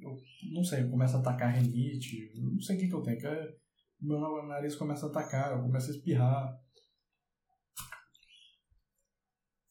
eu 0.00 0.16
não 0.52 0.62
sei, 0.62 0.82
eu 0.82 0.90
começo 0.90 1.16
a 1.16 1.20
atacar 1.20 1.52
renite, 1.52 2.32
não 2.36 2.60
sei 2.60 2.76
o 2.76 2.78
que, 2.78 2.88
que 2.88 2.94
eu 2.94 3.02
tenho, 3.02 3.18
que 3.18 3.26
é, 3.26 3.56
meu 4.00 4.46
nariz 4.46 4.76
começa 4.76 5.06
a 5.06 5.08
atacar, 5.08 5.52
eu 5.52 5.62
começo 5.62 5.90
a 5.90 5.94
espirrar. 5.94 6.60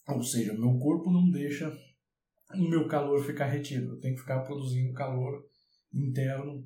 Ou 0.07 0.24
seja, 0.24 0.53
meu 0.53 0.77
corpo 0.77 1.12
não 1.12 1.29
deixa 1.29 1.69
o 2.53 2.69
meu 2.69 2.88
calor 2.88 3.24
ficar 3.25 3.48
retido, 3.48 3.93
eu 3.93 4.00
tenho 4.00 4.15
que 4.15 4.22
ficar 4.22 4.41
produzindo 4.41 4.93
calor 4.93 5.46
interno 5.93 6.65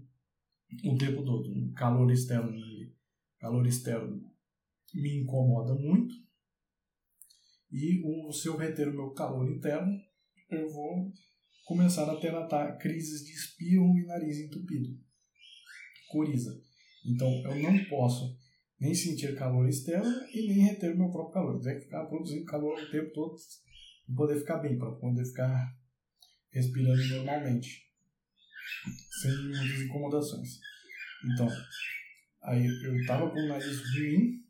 o 0.85 0.97
tempo 0.97 1.23
todo, 1.23 1.49
calor 1.73 2.09
externo, 2.11 2.51
calor 3.39 3.65
externo 3.65 4.21
me 4.93 5.21
incomoda 5.21 5.73
muito. 5.73 6.13
E 7.71 8.01
o, 8.03 8.31
se 8.31 8.47
eu 8.47 8.57
reter 8.57 8.89
o 8.89 8.93
meu 8.93 9.11
calor 9.11 9.49
interno, 9.49 9.91
eu 10.49 10.69
vou 10.69 11.11
começar 11.65 12.09
a 12.09 12.19
ter 12.19 12.33
crises 12.77 13.25
de 13.25 13.31
espirro 13.31 13.97
e 13.97 14.05
nariz 14.05 14.37
entupido. 14.39 14.89
Coriza. 16.09 16.51
Então 17.05 17.27
eu 17.45 17.61
não 17.61 17.85
posso 17.85 18.37
nem 18.79 18.93
sentir 18.93 19.35
calor 19.35 19.67
externo 19.67 20.09
e 20.33 20.47
nem 20.47 20.65
reter 20.65 20.93
o 20.93 20.97
meu 20.97 21.11
próprio 21.11 21.33
calor. 21.33 21.55
Eu 21.55 21.61
tenho 21.61 21.77
que 21.77 21.85
ficar 21.85 22.05
produzindo 22.05 22.45
calor 22.45 22.79
o 22.79 22.91
tempo 22.91 23.11
todo 23.13 23.35
para 24.07 24.15
poder 24.15 24.39
ficar 24.39 24.57
bem, 24.57 24.77
para 24.77 24.91
poder 24.91 25.25
ficar 25.25 25.75
respirando 26.51 27.07
normalmente, 27.07 27.85
sem 29.21 29.31
muitas 29.43 29.81
incomodações. 29.81 30.59
Então, 31.33 31.47
aí 32.43 32.65
eu 32.65 33.05
tava 33.05 33.29
com 33.29 33.39
o 33.39 33.47
nariz 33.47 33.79
ruim 33.95 34.41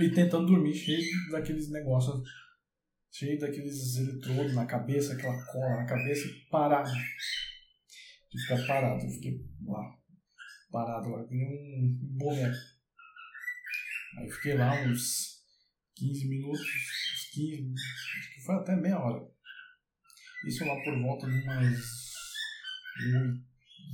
e 0.00 0.10
tentando 0.10 0.46
dormir 0.46 0.74
cheio 0.74 1.30
daqueles 1.30 1.70
negócios 1.70 2.22
cheio 3.18 3.38
daqueles 3.38 3.96
eletrodos 3.96 4.54
na 4.54 4.66
cabeça, 4.66 5.14
aquela 5.14 5.42
cola 5.46 5.76
na 5.76 5.86
cabeça 5.86 6.28
parado. 6.50 6.90
De 8.30 8.42
ficar 8.42 8.66
parado. 8.66 9.04
Eu 9.04 9.10
fiquei 9.10 9.40
lá, 9.64 9.98
parado 10.76 11.08
lá, 11.08 11.24
que 11.24 11.34
nem 11.34 11.46
um 11.46 12.18
boneco. 12.18 12.56
Aí 14.18 14.30
fiquei 14.30 14.54
lá 14.54 14.74
uns 14.82 15.40
15 15.94 16.28
minutos, 16.28 16.60
uns 16.60 17.30
15, 17.32 17.74
acho 18.18 18.34
que 18.34 18.44
foi 18.44 18.54
até 18.56 18.76
meia 18.76 18.98
hora. 18.98 19.26
Isso 20.46 20.66
lá 20.66 20.74
por 20.84 21.00
volta 21.00 21.26
de 21.26 21.40
umas 21.40 22.12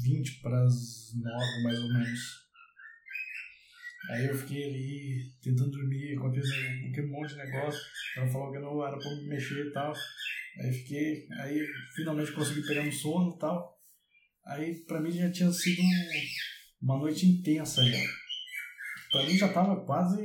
20 0.03 0.41
para 0.41 0.65
as 0.65 1.15
9 1.15 1.63
mais 1.63 1.79
ou 1.79 1.93
menos. 1.93 2.43
Aí 4.11 4.27
eu 4.27 4.35
fiquei 4.37 4.65
ali 4.65 5.33
tentando 5.41 5.71
dormir, 5.71 6.19
aconteceu 6.19 6.59
um 7.05 7.09
monte 7.09 7.31
de 7.31 7.37
negócio. 7.37 7.81
Ela 8.17 8.27
falou 8.27 8.51
que 8.51 8.59
não 8.59 8.85
era 8.85 8.99
pra 8.99 9.11
me 9.11 9.29
mexer 9.29 9.67
e 9.67 9.73
tal. 9.73 9.95
Aí 10.59 10.73
fiquei, 10.73 11.29
aí 11.39 11.65
finalmente 11.95 12.33
consegui 12.33 12.67
pegar 12.67 12.85
no 12.85 12.93
sono 12.93 13.37
e 13.37 13.39
tal. 13.39 13.81
Aí 14.45 14.85
pra 14.85 15.01
mim 15.01 15.13
já 15.13 15.31
tinha 15.31 15.53
sido 15.53 15.81
uma 16.83 16.99
noite 16.99 17.27
intensa 17.27 17.85
já. 17.85 17.99
Pra 19.11 19.25
mim 19.25 19.37
já 19.37 19.53
tava 19.53 19.85
quase 19.85 20.17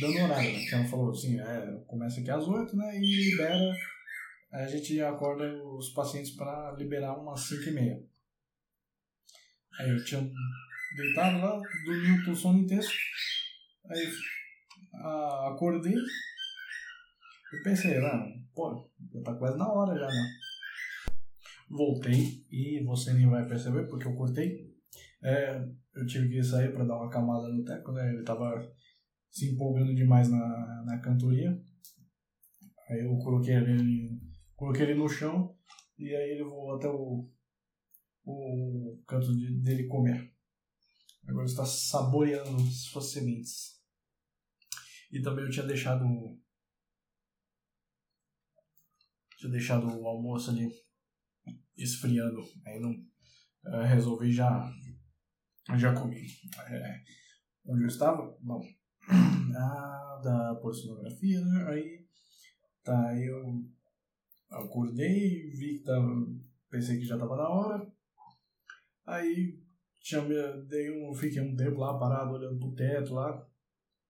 dando 0.00 0.18
horário, 0.22 0.52
né? 0.52 0.64
Que 0.64 0.74
ela 0.74 0.88
falou 0.88 1.10
assim, 1.10 1.38
é, 1.38 1.84
começa 1.86 2.20
aqui 2.20 2.30
às 2.30 2.46
oito, 2.46 2.76
né? 2.76 2.96
E 2.96 3.30
libera. 3.30 3.74
A 4.52 4.66
gente 4.66 5.00
acorda 5.02 5.44
os 5.62 5.90
pacientes 5.90 6.30
para 6.30 6.74
liberar 6.78 7.18
umas 7.18 7.40
cinco 7.40 7.68
e 7.68 7.72
meia. 7.72 8.02
Aí 9.78 9.90
eu 9.90 10.04
tinha 10.04 10.20
deitado 10.96 11.38
lá, 11.38 11.60
dormi 11.84 12.24
com 12.24 12.34
sono 12.34 12.60
intenso. 12.60 12.90
Aí 13.90 14.08
ah, 14.94 15.50
acordei 15.52 15.94
e 15.94 17.62
pensei, 17.62 17.98
ah, 17.98 18.26
pô, 18.54 18.90
já 19.12 19.22
tá 19.22 19.34
quase 19.34 19.58
na 19.58 19.70
hora 19.70 19.98
já, 19.98 20.06
né? 20.06 20.30
Voltei 21.68 22.46
e 22.50 22.82
você 22.84 23.12
nem 23.12 23.28
vai 23.28 23.46
perceber 23.46 23.86
porque 23.88 24.06
eu 24.06 24.14
cortei. 24.14 24.67
É, 25.22 25.58
eu 25.94 26.06
tive 26.06 26.28
que 26.28 26.42
sair 26.42 26.72
para 26.72 26.84
dar 26.84 26.96
uma 26.96 27.10
camada 27.10 27.48
no 27.48 27.64
teco, 27.64 27.92
né? 27.92 28.12
Ele 28.12 28.22
tava 28.22 28.60
se 29.30 29.50
empolgando 29.52 29.94
demais 29.94 30.28
na, 30.28 30.84
na 30.84 31.00
cantoria. 31.00 31.50
Aí 32.88 33.00
eu 33.00 33.16
coloquei 33.18 33.54
ele, 33.54 34.20
coloquei 34.54 34.86
ele 34.86 34.94
no 34.94 35.08
chão 35.08 35.54
e 35.98 36.14
aí 36.14 36.30
ele 36.30 36.44
voou 36.44 36.76
até 36.76 36.88
o, 36.88 37.28
o 38.24 39.02
canto 39.06 39.36
de, 39.36 39.60
dele 39.60 39.86
comer. 39.86 40.32
Agora 41.26 41.44
está 41.44 41.66
saboreando 41.66 42.58
suas 42.70 43.12
sementes. 43.12 43.78
E 45.10 45.20
também 45.20 45.44
eu 45.44 45.50
tinha 45.50 45.66
deixado. 45.66 46.04
Tinha 49.36 49.50
deixado 49.50 49.86
o 49.86 50.06
almoço 50.06 50.50
ali 50.50 50.70
esfriando. 51.76 52.40
Aí 52.64 52.80
não. 52.80 52.92
Uh, 52.92 53.84
resolvi 53.86 54.32
já. 54.32 54.72
Já 55.76 55.94
comi. 55.94 56.26
É, 56.70 57.02
onde 57.66 57.82
eu 57.82 57.88
estava? 57.88 58.36
Bom. 58.40 58.62
Ah, 59.56 60.20
da 60.24 60.54
porcelografia, 60.56 61.40
né? 61.40 61.66
Aí. 61.68 62.08
Tá, 62.82 63.14
eu 63.18 63.64
acordei, 64.50 65.50
vi 65.50 65.78
que 65.78 65.84
tava. 65.84 66.08
Pensei 66.70 66.98
que 66.98 67.04
já 67.04 67.16
estava 67.16 67.36
na 67.36 67.48
hora. 67.48 67.92
Aí 69.06 69.58
tinha, 70.00 70.22
dei 70.68 70.90
um, 70.90 71.14
fiquei 71.14 71.40
um 71.40 71.54
tempo 71.54 71.78
lá 71.78 71.98
parado 71.98 72.32
olhando 72.32 72.58
pro 72.58 72.74
teto 72.74 73.14
lá. 73.14 73.46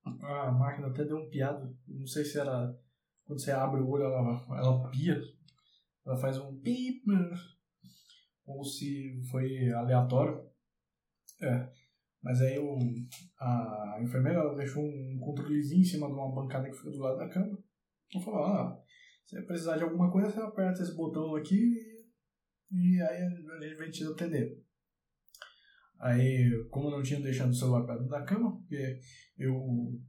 A 0.04 0.52
máquina 0.52 0.88
até 0.88 1.04
deu 1.04 1.18
um 1.18 1.28
piado. 1.28 1.76
Não 1.86 2.06
sei 2.06 2.24
se 2.24 2.38
era. 2.38 2.76
Quando 3.24 3.40
você 3.40 3.50
abre 3.50 3.80
o 3.80 3.88
olho, 3.88 4.04
ela, 4.04 4.46
ela 4.56 4.90
pia. 4.90 5.20
Ela 6.06 6.16
faz 6.16 6.38
um 6.38 6.58
pip. 6.60 7.04
Ou 8.46 8.64
se 8.64 9.20
foi 9.30 9.70
aleatório. 9.72 10.47
É. 11.40 11.68
Mas 12.22 12.40
aí 12.40 12.58
o, 12.58 12.78
a 13.38 13.98
enfermeira 14.02 14.54
deixou 14.56 14.82
um 14.82 15.18
controlezinho 15.20 15.80
em 15.80 15.84
cima 15.84 16.06
de 16.08 16.12
uma 16.12 16.34
bancada 16.34 16.68
que 16.68 16.76
fica 16.76 16.90
do 16.90 16.98
lado 16.98 17.18
da 17.18 17.28
cama. 17.28 17.56
Ela 18.14 18.24
falou: 18.24 18.44
ah, 18.44 18.82
se 19.24 19.40
precisar 19.42 19.76
de 19.76 19.84
alguma 19.84 20.10
coisa, 20.10 20.30
você 20.30 20.40
aperta 20.40 20.82
esse 20.82 20.96
botão 20.96 21.36
aqui 21.36 21.98
e, 22.70 23.00
aí 23.00 23.22
a 23.22 23.30
gente 23.60 23.76
vem 23.76 23.90
te 23.90 24.04
atender. 24.04 24.62
Aí, 26.00 26.66
como 26.70 26.90
não 26.90 27.02
tinha 27.02 27.20
deixado 27.20 27.50
o 27.50 27.54
celular 27.54 27.84
perto 27.84 28.08
da 28.08 28.24
cama, 28.24 28.56
porque 28.56 29.00
eu 29.36 30.00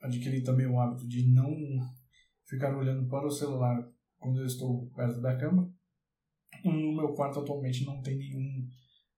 adquiri 0.00 0.42
também 0.42 0.66
o 0.66 0.78
hábito 0.80 1.06
de 1.06 1.32
não 1.32 1.54
ficar 2.46 2.76
olhando 2.76 3.08
para 3.08 3.26
o 3.26 3.30
celular 3.30 3.86
quando 4.18 4.40
eu 4.40 4.46
estou 4.46 4.90
perto 4.90 5.20
da 5.20 5.36
cama. 5.36 5.72
No 6.64 6.96
meu 6.96 7.14
quarto 7.14 7.40
atualmente 7.40 7.84
não 7.84 8.02
tem 8.02 8.18
nenhum, 8.18 8.66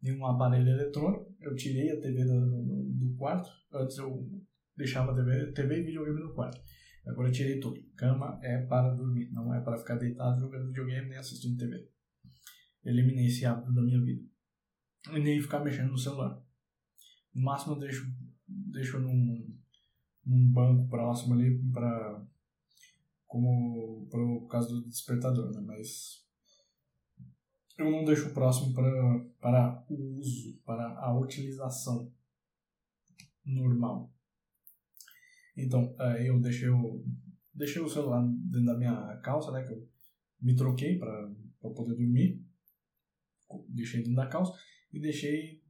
nenhum 0.03 0.27
aparelho 0.27 0.69
eletrônico. 0.69 1.35
Eu 1.41 1.55
tirei 1.55 1.91
a 1.91 2.01
TV 2.01 2.25
do, 2.25 2.93
do 2.99 3.17
quarto. 3.17 3.49
Antes 3.73 3.97
eu 3.99 4.29
deixava 4.77 5.13
a 5.13 5.15
TV, 5.15 5.53
TV 5.53 5.81
e 5.81 5.85
videogame 5.85 6.21
no 6.21 6.35
quarto. 6.35 6.61
Agora 7.07 7.29
eu 7.29 7.33
tirei 7.33 7.61
tudo. 7.61 7.81
Cama 7.97 8.39
é 8.43 8.59
para 8.67 8.95
dormir, 8.95 9.31
não 9.31 9.55
é 9.55 9.61
para 9.61 9.79
ficar 9.79 9.97
deitado 9.97 10.41
jogando 10.41 10.69
videogame 10.69 11.09
nem 11.09 11.19
assistindo 11.19 11.59
TV. 11.59 11.89
Eliminei 12.85 13.27
esse 13.27 13.45
hábito 13.47 13.73
da 13.73 13.83
minha 13.83 14.01
vida 14.01 14.25
e 15.13 15.21
nem 15.21 15.41
ficar 15.41 15.61
mexendo 15.61 15.91
no 15.91 15.99
celular. 15.99 16.41
No 17.35 17.43
máximo 17.43 17.75
eu 17.75 17.79
deixo, 17.79 18.07
deixo 18.47 18.99
num, 18.99 19.57
num 20.25 20.53
banco 20.53 20.89
próximo 20.89 21.35
ali 21.35 21.59
para 21.73 22.25
como 23.27 24.07
por 24.11 24.47
causa 24.49 24.69
do 24.69 24.89
despertador, 24.89 25.51
né? 25.53 25.63
Mas 25.67 26.22
eu 27.83 27.91
não 27.91 28.05
deixo 28.05 28.33
próximo 28.33 28.75
para, 28.75 29.21
para 29.41 29.87
o 29.89 30.19
uso, 30.19 30.59
para 30.65 30.99
a 30.99 31.19
utilização 31.19 32.13
normal. 33.45 34.13
Então, 35.57 35.95
é, 35.99 36.29
eu 36.29 36.41
deixei 36.41 36.69
o, 36.69 37.05
deixei 37.53 37.83
o 37.83 37.89
celular 37.89 38.23
dentro 38.27 38.67
da 38.67 38.79
minha 38.79 39.17
calça, 39.23 39.51
né? 39.53 39.63
Que 39.65 39.73
eu 39.73 39.89
me 40.41 40.55
troquei 40.55 40.99
para 40.99 41.31
poder 41.61 41.95
dormir. 41.95 42.45
Deixei 43.69 44.01
dentro 44.01 44.17
da 44.17 44.29
calça 44.29 44.59
e 44.93 45.01
deixei 45.01 45.63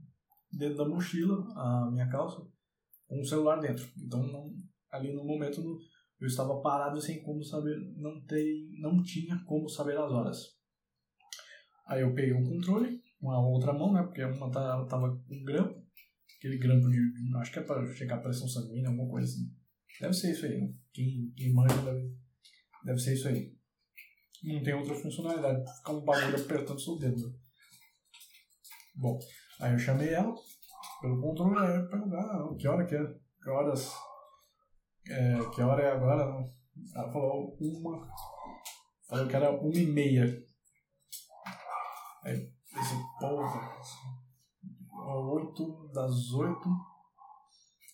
dentro 0.53 0.77
da 0.77 0.89
mochila 0.89 1.45
a 1.57 1.91
minha 1.91 2.09
calça 2.09 2.47
com 3.09 3.21
o 3.21 3.25
celular 3.25 3.61
dentro. 3.61 3.91
Então, 3.99 4.23
não, 4.27 4.55
ali 4.91 5.13
no 5.13 5.25
momento 5.25 5.61
eu 6.21 6.27
estava 6.27 6.61
parado 6.61 7.01
sem 7.01 7.23
como 7.23 7.43
saber, 7.43 7.77
não, 7.97 8.21
tem, 8.25 8.69
não 8.79 9.03
tinha 9.03 9.43
como 9.45 9.69
saber 9.69 9.99
as 9.99 10.11
horas. 10.13 10.62
Aí 11.87 12.03
eu 12.03 12.15
peguei 12.15 12.33
um 12.33 12.45
controle, 12.45 13.03
uma 13.21 13.47
outra 13.47 13.73
mão, 13.73 13.93
né? 13.93 14.03
Porque 14.03 14.25
uma 14.25 14.51
tava, 14.51 14.87
tava 14.87 15.17
com 15.17 15.45
grampo, 15.45 15.83
aquele 16.39 16.59
grampo 16.59 16.89
de. 16.89 16.99
Acho 17.37 17.53
que 17.53 17.59
é 17.59 17.63
para 17.63 17.93
checar 17.93 18.19
a 18.19 18.23
pressão 18.23 18.49
sanguínea, 18.49 18.89
alguma 18.89 19.11
coisa 19.11 19.27
assim. 19.27 19.51
Deve 20.01 20.15
ser 20.15 20.33
isso 20.33 20.47
aí, 20.47 20.61
né? 20.61 20.73
Quem, 20.93 21.33
quem 21.37 21.53
manja 21.53 21.77
deve, 21.83 22.15
deve 22.85 22.99
ser 22.99 23.15
isso 23.15 23.29
aí. 23.29 23.55
Não 24.43 24.63
tem 24.63 24.75
outra 24.75 24.95
funcionalidade, 24.95 25.77
ficar 25.77 25.93
um 25.93 26.05
bagulho 26.05 26.37
apertando 26.37 26.81
seu 26.81 26.99
dedo. 26.99 27.33
Bom, 28.97 29.19
aí 29.61 29.73
eu 29.73 29.79
chamei 29.79 30.09
ela 30.09 30.35
pelo 31.01 31.21
controle, 31.21 31.59
aí 31.59 31.77
eu 31.77 31.89
perguntei, 31.89 32.19
ah, 32.19 32.57
que 32.59 32.69
hora 32.69 32.85
que 32.85 32.97
é? 32.97 33.05
Que 33.43 33.51
horas? 33.51 33.93
É, 35.09 35.39
que 35.55 35.63
hora 35.63 35.83
é 35.83 35.93
agora? 35.93 36.23
Ela 36.95 37.13
falou 37.13 37.57
uma. 37.61 38.09
Falou 39.09 39.29
que 39.29 39.37
era 39.37 39.51
uma 39.51 39.77
e 39.77 39.87
meia. 39.87 40.43
Aí 42.25 42.53
pensei, 42.73 42.99
porra. 43.19 43.79
Oito, 45.33 45.89
das 45.93 46.33
oito. 46.33 46.69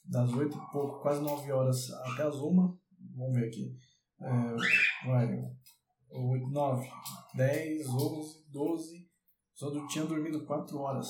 Das 0.04 0.32
oito 0.32 0.56
e 0.56 0.72
pouco, 0.72 1.00
quase 1.00 1.22
nove 1.22 1.50
horas 1.52 1.90
até 1.90 2.22
as 2.22 2.36
uma. 2.36 2.78
Vamos 3.14 3.34
ver 3.34 3.48
aqui. 3.48 3.76
É, 4.20 5.06
vai. 5.06 5.28
Oito, 6.10 6.48
nove, 6.48 6.88
dez, 7.34 7.86
onze, 7.88 8.44
doze. 8.50 9.08
Só 9.54 9.70
tinha 9.86 10.04
dormido 10.04 10.46
quatro 10.46 10.78
horas. 10.78 11.08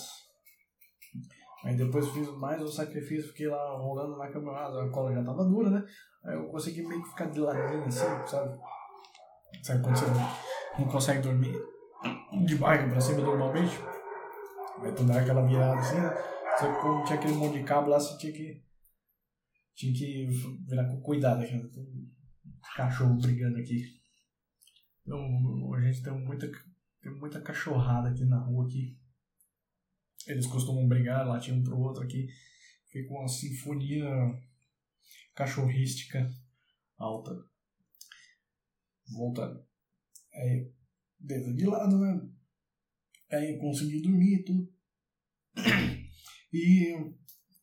Aí 1.64 1.76
depois 1.76 2.09
fiz 2.11 2.28
mais 2.38 2.62
um 2.62 2.68
sacrifício, 2.68 3.28
fiquei 3.28 3.48
lá 3.48 3.76
rolando 3.76 4.16
na 4.16 4.31
cama, 4.31 4.52
a 4.52 4.90
cola 4.90 5.12
já 5.12 5.24
tava 5.24 5.44
dura, 5.44 5.70
né? 5.70 5.85
Aí 6.24 6.35
eu 6.35 6.48
consegui 6.48 6.87
meio 6.87 7.02
que 7.02 7.11
ficar 7.11 7.26
de 7.26 7.40
ladinho 7.40 7.85
assim, 7.85 8.26
sabe? 8.26 8.59
Sabe 9.62 9.83
quando 9.83 9.96
você 9.96 10.07
não 10.78 10.88
consegue 10.88 11.22
dormir 11.22 11.78
de 12.44 12.57
barriga 12.57 12.90
pra 12.90 13.01
cima 13.01 13.20
normalmente? 13.20 13.77
Tu 14.96 15.05
dá 15.05 15.20
aquela 15.20 15.46
virada 15.46 15.81
assim, 15.81 15.96
né? 15.96 16.11
Só 16.59 16.72
que 16.72 16.81
como 16.81 17.05
tinha 17.05 17.18
aquele 17.18 17.35
monte 17.35 17.59
de 17.59 17.64
cabo 17.64 17.90
lá, 17.90 17.98
você 17.98 18.16
tinha 18.18 18.33
que. 18.33 18.64
Tinha 19.74 19.92
que 19.92 20.27
virar 20.66 20.88
com 20.88 21.01
cuidado 21.01 21.42
aqui, 21.42 21.55
né? 21.55 21.68
Tem 21.72 21.83
um 21.83 22.11
cachorro 22.77 23.16
brigando 23.16 23.59
aqui. 23.59 24.01
Então, 25.03 25.74
a 25.74 25.81
gente 25.81 26.03
tem 26.03 26.12
muita, 26.12 26.51
tem 27.01 27.12
muita 27.12 27.40
cachorrada 27.40 28.09
aqui 28.09 28.24
na 28.24 28.38
rua 28.40 28.66
aqui. 28.66 28.98
Eles 30.27 30.46
costumam 30.46 30.87
brigar, 30.88 31.27
latir 31.27 31.55
um 31.55 31.62
pro 31.62 31.79
outro 31.79 32.03
aqui. 32.03 32.29
Fica 32.90 33.12
uma 33.14 33.29
sinfonia 33.29 34.07
cachorrística 35.35 36.29
alta. 36.98 37.31
Voltando. 39.11 39.64
Aí, 40.35 40.72
dedo 41.18 41.54
de 41.54 41.66
lado, 41.66 41.98
né? 41.98 42.20
Aí 43.31 43.59
consegui 43.59 44.00
dormir 44.00 44.40
e 44.40 44.44
tudo. 44.44 44.72
E 46.50 46.94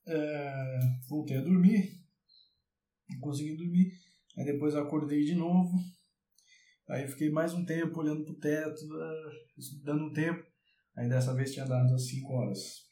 é, 0.06 0.80
voltei 1.10 1.38
a 1.38 1.42
dormir. 1.42 2.06
Consegui 3.20 3.58
dormir. 3.58 3.92
Aí 4.38 4.46
depois 4.46 4.76
acordei 4.76 5.24
de 5.24 5.34
novo. 5.34 5.72
Aí 6.88 7.08
fiquei 7.08 7.32
mais 7.32 7.52
um 7.54 7.66
tempo 7.66 8.00
olhando 8.00 8.24
pro 8.24 8.36
teto, 8.36 8.80
dando 9.84 10.06
um 10.06 10.14
tempo. 10.14 10.46
Aí 10.96 11.10
dessa 11.10 11.34
vez 11.34 11.52
tinha 11.52 11.66
dado 11.66 11.96
as 11.96 12.08
5 12.08 12.32
horas. 12.32 12.86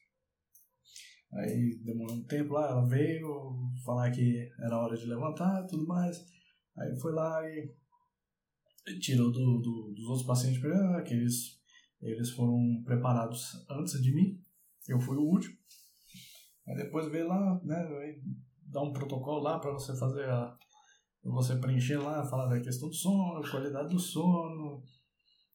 Aí 1.33 1.79
demorou 1.83 2.15
um 2.15 2.25
tempo 2.25 2.53
lá, 2.53 2.69
ela 2.69 2.87
veio 2.87 3.71
falar 3.85 4.11
que 4.11 4.49
era 4.59 4.79
hora 4.79 4.97
de 4.97 5.05
levantar 5.05 5.65
tudo 5.67 5.85
mais. 5.85 6.17
Aí 6.77 6.99
foi 6.99 7.13
lá 7.13 7.41
e 7.47 7.71
tirou 8.99 9.31
do, 9.31 9.59
do, 9.59 9.93
dos 9.95 10.05
outros 10.05 10.25
pacientes 10.25 10.61
que 10.61 11.13
eles, 11.13 11.59
eles 12.01 12.29
foram 12.31 12.81
preparados 12.83 13.65
antes 13.69 14.01
de 14.01 14.13
mim. 14.13 14.41
Eu 14.87 14.99
fui 14.99 15.17
o 15.17 15.23
último. 15.23 15.55
Aí 16.67 16.75
depois 16.75 17.11
veio 17.11 17.27
lá, 17.27 17.59
né, 17.63 17.85
dá 18.65 18.81
um 18.81 18.93
protocolo 18.93 19.41
lá 19.41 19.59
para 19.59 19.71
você 19.71 19.95
fazer 19.97 20.29
a, 20.29 20.57
você 21.23 21.55
preencher 21.57 21.97
lá, 21.97 22.25
falar 22.25 22.47
da 22.47 22.61
questão 22.61 22.89
do 22.89 22.95
sono, 22.95 23.49
qualidade 23.49 23.89
do 23.89 23.99
sono, 23.99 24.83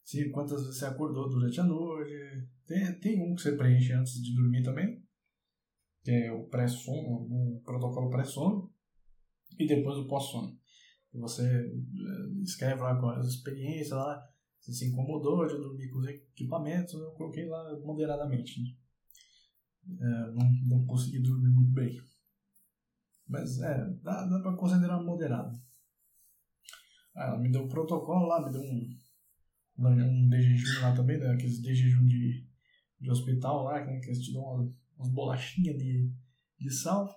se 0.02 0.30
quantas 0.30 0.62
vezes 0.62 0.78
você 0.78 0.86
acordou 0.86 1.28
durante 1.28 1.60
a 1.60 1.64
noite. 1.64 2.12
Tem, 2.66 2.98
tem 2.98 3.22
um 3.22 3.34
que 3.34 3.42
você 3.42 3.56
preenche 3.56 3.92
antes 3.92 4.14
de 4.14 4.34
dormir 4.34 4.62
também, 4.62 5.02
que 6.02 6.10
é 6.10 6.32
o 6.32 6.46
pré-sono, 6.46 7.26
o 7.30 7.60
protocolo 7.64 8.08
pré-sono, 8.08 8.72
e 9.58 9.66
depois 9.66 9.98
o 9.98 10.06
pós-sono. 10.06 10.57
Você 11.12 11.42
eh, 11.42 12.42
escreve 12.42 12.80
lá 12.80 12.98
com 13.00 13.08
as 13.08 13.26
experiências 13.26 13.90
lá, 13.90 14.22
se 14.60 14.74
se 14.74 14.86
incomodou 14.86 15.46
de 15.46 15.54
dormir 15.54 15.88
com 15.88 15.98
os 15.98 16.06
equipamentos, 16.06 16.94
eu 16.94 17.10
coloquei 17.12 17.46
lá 17.46 17.78
moderadamente. 17.80 18.60
Né? 18.62 18.70
É, 20.00 20.30
não, 20.32 20.52
não 20.66 20.86
consegui 20.86 21.20
dormir 21.20 21.48
muito 21.48 21.72
bem. 21.72 21.98
Mas 23.26 23.58
é, 23.60 23.86
dá, 24.02 24.24
dá 24.26 24.40
pra 24.40 24.56
considerar 24.56 25.02
moderado. 25.02 25.58
Ah, 27.14 27.28
ela 27.28 27.38
me 27.38 27.50
deu 27.50 27.64
um 27.64 27.68
protocolo 27.68 28.26
lá, 28.26 28.44
me 28.44 28.52
deu 28.52 28.62
um, 28.62 28.98
um 29.78 30.28
de 30.28 30.42
jejum 30.42 30.82
lá 30.82 30.94
também, 30.94 31.18
né? 31.18 31.32
Aqueles 31.32 31.60
de 31.60 31.74
jejum 31.74 32.06
de, 32.06 32.46
de 33.00 33.10
hospital 33.10 33.64
lá, 33.64 33.84
né? 33.84 34.00
que 34.00 34.06
eles 34.06 34.22
te 34.22 34.32
dão 34.32 34.42
umas, 34.42 34.72
umas 34.96 35.08
bolachinhas 35.10 35.76
de, 35.76 36.12
de 36.58 36.70
sal. 36.70 37.08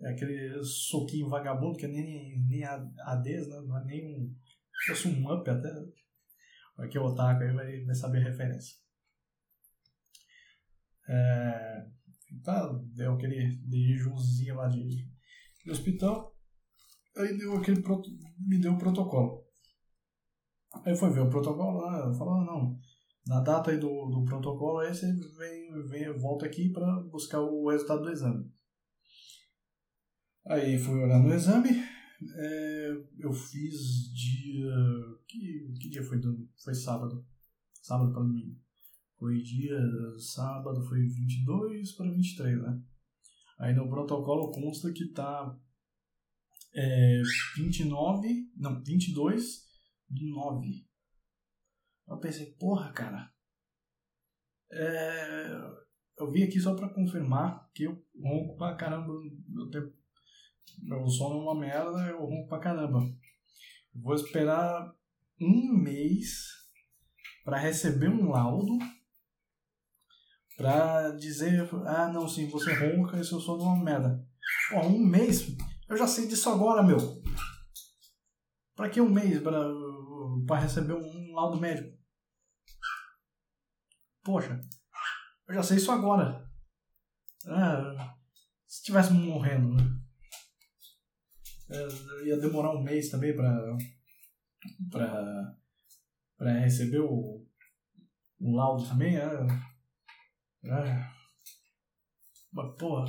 É 0.00 0.10
aquele 0.10 0.62
soquinho 0.62 1.28
vagabundo 1.28 1.78
que 1.78 1.86
é 1.86 1.88
nem, 1.88 2.38
nem 2.46 2.64
ADES, 2.64 3.48
né? 3.48 3.60
Não 3.66 3.78
é 3.78 3.84
nem 3.84 4.04
um. 4.06 4.34
Se 4.84 4.92
fosse 4.92 5.08
um 5.08 5.32
up 5.32 5.48
até. 5.48 5.70
Aqui 6.78 6.98
o 6.98 7.04
Otaku 7.04 7.42
aí 7.42 7.52
vai, 7.52 7.84
vai 7.84 7.94
saber 7.94 8.18
a 8.18 8.30
referência. 8.30 8.76
É, 11.08 11.86
tá, 12.42 12.72
deu 12.94 13.12
aquele 13.12 13.56
de 13.58 13.88
jejumzinho 13.88 14.56
lá 14.56 14.68
de, 14.68 15.06
de 15.64 15.70
hospital. 15.70 16.34
Aí 17.16 17.38
deu 17.38 17.56
aquele, 17.56 17.82
me 18.38 18.58
deu 18.58 18.72
o 18.72 18.78
protocolo. 18.78 19.44
Aí 20.84 20.96
foi 20.96 21.10
ver 21.10 21.20
o 21.20 21.30
protocolo 21.30 21.78
lá, 21.78 22.12
falou, 22.14 22.34
ah, 22.34 22.44
não, 22.44 22.76
na 23.26 23.40
data 23.40 23.70
aí 23.70 23.78
do, 23.78 24.06
do 24.06 24.24
protocolo 24.24 24.78
aí 24.78 24.92
você 24.92 25.06
vem, 25.38 25.86
vem, 25.88 26.18
volta 26.18 26.46
aqui 26.46 26.70
para 26.70 27.00
buscar 27.04 27.40
o 27.40 27.70
resultado 27.70 28.02
do 28.02 28.10
exame. 28.10 28.52
Aí 30.46 30.78
fui 30.78 31.00
olhar 31.02 31.20
no 31.20 31.32
exame, 31.32 31.70
é, 32.36 32.90
eu 33.18 33.32
fiz 33.32 34.12
dia. 34.12 34.72
Que, 35.26 35.72
que 35.80 35.88
dia 35.88 36.02
foi? 36.02 36.20
Foi 36.62 36.74
sábado. 36.74 37.26
Sábado 37.82 38.12
para 38.12 38.22
domingo. 38.22 38.58
Foi 39.18 39.40
dia. 39.42 39.78
Sábado 40.18 40.82
foi 40.82 41.00
22 41.00 41.92
para 41.92 42.10
23, 42.10 42.62
né? 42.62 42.82
Aí 43.58 43.74
no 43.74 43.88
protocolo 43.88 44.50
consta 44.52 44.92
que 44.92 45.12
tá. 45.12 45.58
É, 46.74 47.22
29. 47.56 48.50
Não, 48.56 48.82
22 48.82 49.64
do 50.08 50.26
9. 50.26 50.86
Eu 52.08 52.18
pensei, 52.18 52.52
porra, 52.52 52.92
cara. 52.92 53.32
É, 54.70 55.46
eu 56.18 56.30
vim 56.30 56.42
aqui 56.42 56.60
só 56.60 56.74
para 56.74 56.92
confirmar 56.92 57.70
que 57.72 57.84
eu 57.84 58.04
ronco 58.20 58.56
pra 58.56 58.76
caramba. 58.76 59.12
Eu 59.12 59.70
tenho, 59.70 59.92
meu 60.78 61.06
sono 61.08 61.36
é 61.36 61.42
uma 61.42 61.54
merda, 61.54 61.98
eu 62.08 62.24
ronco 62.24 62.48
pra 62.48 62.58
caramba. 62.58 63.00
Vou 63.94 64.14
esperar 64.14 64.92
um 65.40 65.72
mês 65.72 66.48
para 67.44 67.58
receber 67.58 68.08
um 68.08 68.30
laudo 68.30 68.78
para 70.56 71.10
dizer, 71.12 71.68
ah, 71.86 72.08
não, 72.08 72.28
sim, 72.28 72.48
você 72.48 72.72
ronca 72.72 73.18
e 73.18 73.24
seu 73.24 73.40
sono 73.40 73.62
é 73.62 73.66
uma 73.66 73.84
merda. 73.84 74.26
Pô, 74.70 74.80
um 74.80 74.98
mês? 74.98 75.46
Eu 75.88 75.96
já 75.96 76.06
sei 76.06 76.26
disso 76.26 76.48
agora, 76.48 76.82
meu. 76.82 76.98
Pra 78.74 78.88
que 78.88 79.00
um 79.00 79.10
mês 79.10 79.40
para 79.42 80.58
receber 80.58 80.94
um 80.94 81.34
laudo 81.34 81.60
médico? 81.60 81.96
Poxa, 84.22 84.60
eu 85.48 85.54
já 85.54 85.62
sei 85.62 85.76
isso 85.76 85.92
agora. 85.92 86.48
Ah, 87.46 88.16
se 88.66 88.82
tivesse 88.82 89.12
morrendo, 89.12 89.74
né? 89.74 90.03
É, 91.68 92.26
ia 92.26 92.38
demorar 92.38 92.72
um 92.72 92.82
mês 92.82 93.08
também 93.08 93.34
para 93.34 93.76
para 94.90 95.56
para 96.36 96.58
receber 96.58 97.00
o, 97.00 97.46
o 98.40 98.56
laudo 98.56 98.86
também, 98.86 99.16
é, 99.16 99.46
é. 100.64 101.10
Mas, 102.52 102.76
porra, 102.78 103.04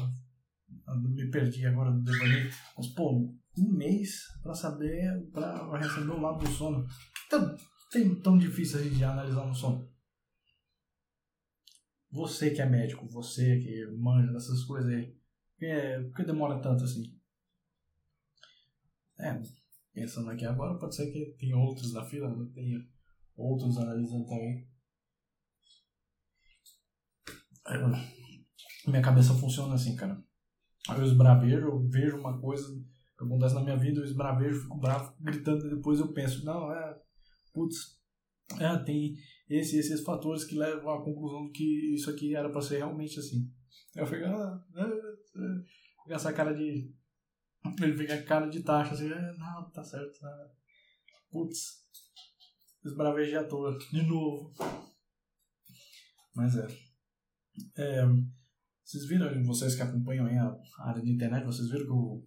me 0.97 1.29
perdi 1.29 1.65
agora 1.65 1.91
do 1.91 2.03
devaneio. 2.03 2.49
Mas, 2.77 2.87
pô, 2.87 3.33
um 3.57 3.71
mês 3.71 4.23
pra 4.41 4.53
saber, 4.53 5.29
pra 5.31 5.77
receber 5.77 6.11
o 6.11 6.19
laudo 6.19 6.43
do 6.43 6.51
sono. 6.51 6.85
Tão, 7.29 7.55
tem 7.91 8.21
tão 8.21 8.37
difícil 8.37 8.79
a 8.79 8.83
gente 8.83 9.03
analisar 9.03 9.45
um 9.45 9.53
sono. 9.53 9.89
Você 12.11 12.51
que 12.51 12.61
é 12.61 12.65
médico, 12.65 13.07
você 13.09 13.59
que 13.59 13.85
manja 13.97 14.31
dessas 14.31 14.63
coisas 14.63 14.89
aí, 14.89 15.13
por 16.07 16.15
que 16.15 16.23
demora 16.23 16.61
tanto 16.61 16.83
assim? 16.83 17.14
É, 19.19 19.41
pensando 19.93 20.29
aqui 20.29 20.45
agora, 20.45 20.77
pode 20.77 20.95
ser 20.95 21.11
que 21.11 21.35
tem 21.37 21.53
outros 21.53 21.93
na 21.93 22.03
fila, 22.03 22.29
né? 22.35 22.49
tem 22.53 22.87
outros 23.35 23.77
analisando 23.77 24.25
também. 24.25 24.67
Minha 28.87 29.01
cabeça 29.01 29.33
funciona 29.33 29.73
assim, 29.73 29.95
cara. 29.95 30.21
Eu 30.89 31.03
esbravejo, 31.03 31.67
eu 31.67 31.87
vejo 31.87 32.17
uma 32.17 32.39
coisa 32.39 32.67
que 33.17 33.23
acontece 33.23 33.55
na 33.55 33.63
minha 33.63 33.77
vida, 33.77 33.99
eu 33.99 34.05
esbravejo, 34.05 34.61
fico 34.61 34.77
bravo, 34.77 35.15
gritando, 35.19 35.65
e 35.65 35.75
depois 35.75 35.99
eu 35.99 36.13
penso, 36.13 36.45
não, 36.45 36.71
é, 36.71 37.01
putz, 37.51 37.99
é, 38.59 38.77
tem 38.83 39.15
esses 39.49 39.73
esses 39.73 40.03
fatores 40.03 40.43
que 40.43 40.55
levam 40.55 40.93
à 40.93 41.03
conclusão 41.03 41.45
de 41.45 41.51
que 41.51 41.95
isso 41.95 42.09
aqui 42.09 42.35
era 42.35 42.49
para 42.49 42.61
ser 42.61 42.77
realmente 42.77 43.19
assim. 43.19 43.49
Eu 43.95 44.05
fico, 44.05 44.25
ah, 44.25 44.63
é, 44.75 44.83
é, 44.83 46.13
essa 46.13 46.31
cara 46.33 46.53
de. 46.53 46.93
Ele 47.81 47.97
fica 47.97 48.23
cara 48.23 48.47
de 48.47 48.63
taxa 48.63 48.93
assim, 48.93 49.11
é, 49.11 49.37
não, 49.37 49.69
tá 49.71 49.83
certo, 49.83 50.19
tá. 50.19 50.51
Putz, 51.29 51.85
esbravejei 52.83 53.35
à 53.35 53.43
toa, 53.43 53.77
de 53.77 54.01
novo. 54.03 54.53
Mas 56.33 56.55
é. 56.57 56.67
é 57.77 58.05
vocês 58.83 59.07
viram, 59.07 59.43
vocês 59.43 59.75
que 59.75 59.81
acompanham 59.81 60.27
a 60.27 60.89
área 60.89 61.01
de 61.01 61.11
internet, 61.11 61.43
vocês 61.43 61.69
viram 61.69 61.85
que 61.85 61.91
o, 61.91 62.23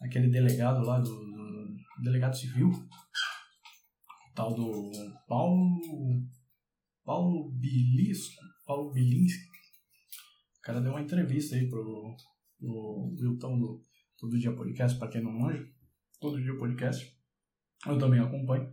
aquele 0.00 0.28
delegado 0.28 0.84
lá 0.86 1.00
do, 1.00 1.10
do 1.10 2.02
delegado 2.02 2.36
civil, 2.36 2.68
o 2.70 4.34
tal 4.34 4.54
do 4.54 4.92
Paulo 5.26 5.80
Paulo 7.08 7.50
Bilisco, 7.52 8.42
Paulo 8.66 8.92
Bilinski, 8.92 9.48
o 10.58 10.60
cara 10.60 10.80
deu 10.82 10.92
uma 10.92 11.00
entrevista 11.00 11.56
aí 11.56 11.66
pro, 11.66 12.14
pro 12.58 13.16
Wilton 13.18 13.58
do 13.58 13.82
Todo 14.18 14.38
Dia 14.38 14.54
Podcast, 14.54 14.98
para 14.98 15.08
quem 15.08 15.22
não 15.22 15.32
manja, 15.32 15.66
Todo 16.20 16.42
Dia 16.42 16.56
Podcast, 16.56 17.16
eu 17.86 17.98
também 17.98 18.20
acompanho, 18.20 18.70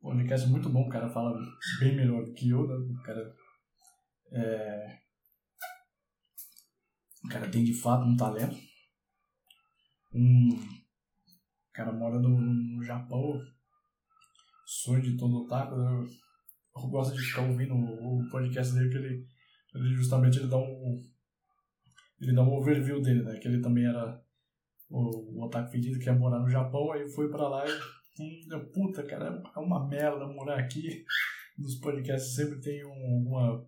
o 0.00 0.10
podcast 0.10 0.46
é 0.46 0.50
muito 0.50 0.68
bom, 0.68 0.86
o 0.86 0.88
cara 0.88 1.08
fala 1.08 1.36
bem 1.80 1.96
melhor 1.96 2.24
do 2.24 2.32
que 2.32 2.48
eu, 2.50 2.66
né? 2.66 2.74
o 2.74 3.02
cara 3.02 3.34
é, 4.32 4.98
o 7.26 7.28
cara 7.28 7.48
tem 7.48 7.64
de 7.64 7.74
fato 7.74 8.04
um 8.06 8.16
talento. 8.16 8.56
Um, 10.14 10.50
o 10.54 11.72
cara 11.72 11.92
mora 11.92 12.18
no, 12.20 12.40
no 12.40 12.82
Japão. 12.84 13.40
Sonho 14.64 15.02
de 15.02 15.16
todo 15.16 15.44
otaku. 15.44 15.74
Eu, 15.74 16.06
eu 16.76 16.88
gosto 16.88 17.16
de 17.16 17.22
ficar 17.22 17.42
ouvindo 17.42 17.74
o, 17.74 18.20
o 18.20 18.30
podcast 18.30 18.74
dele 18.74 18.90
que 18.90 18.96
ele, 18.96 19.26
ele 19.74 19.94
justamente 19.94 20.38
ele 20.38 20.48
dá 20.48 20.56
um 20.56 21.04
ele 22.20 22.32
dá 22.32 22.42
um 22.42 22.54
overview 22.54 23.02
dele, 23.02 23.22
né? 23.22 23.38
Que 23.38 23.48
ele 23.48 23.60
também 23.60 23.84
era 23.84 24.24
o, 24.88 25.38
o 25.38 25.44
otaku 25.44 25.70
fedido 25.70 25.98
que 25.98 26.06
ia 26.06 26.14
morar 26.14 26.40
no 26.40 26.50
Japão, 26.50 26.92
aí 26.92 27.08
foi 27.08 27.28
pra 27.30 27.48
lá 27.48 27.64
e 27.68 28.72
puta, 28.72 29.02
cara, 29.04 29.42
é 29.54 29.58
uma 29.58 29.86
merda 29.86 30.26
morar 30.26 30.58
aqui. 30.58 31.04
Nos 31.58 31.76
podcasts 31.76 32.34
sempre 32.34 32.60
tem 32.60 32.84
um, 32.84 33.26
uma 33.26 33.66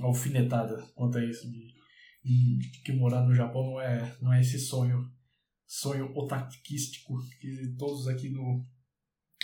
alfinetada 0.00 0.82
quanto 0.94 1.18
a 1.18 1.24
isso 1.24 1.50
de 1.50 1.74
que 2.84 2.92
morar 2.92 3.22
no 3.22 3.34
Japão 3.34 3.64
não 3.64 3.80
é, 3.80 4.16
não 4.20 4.32
é 4.32 4.40
esse 4.40 4.58
sonho 4.58 5.10
sonho 5.66 6.12
otakístico 6.16 7.14
que 7.40 7.74
todos 7.78 8.06
aqui 8.06 8.28
no 8.28 8.66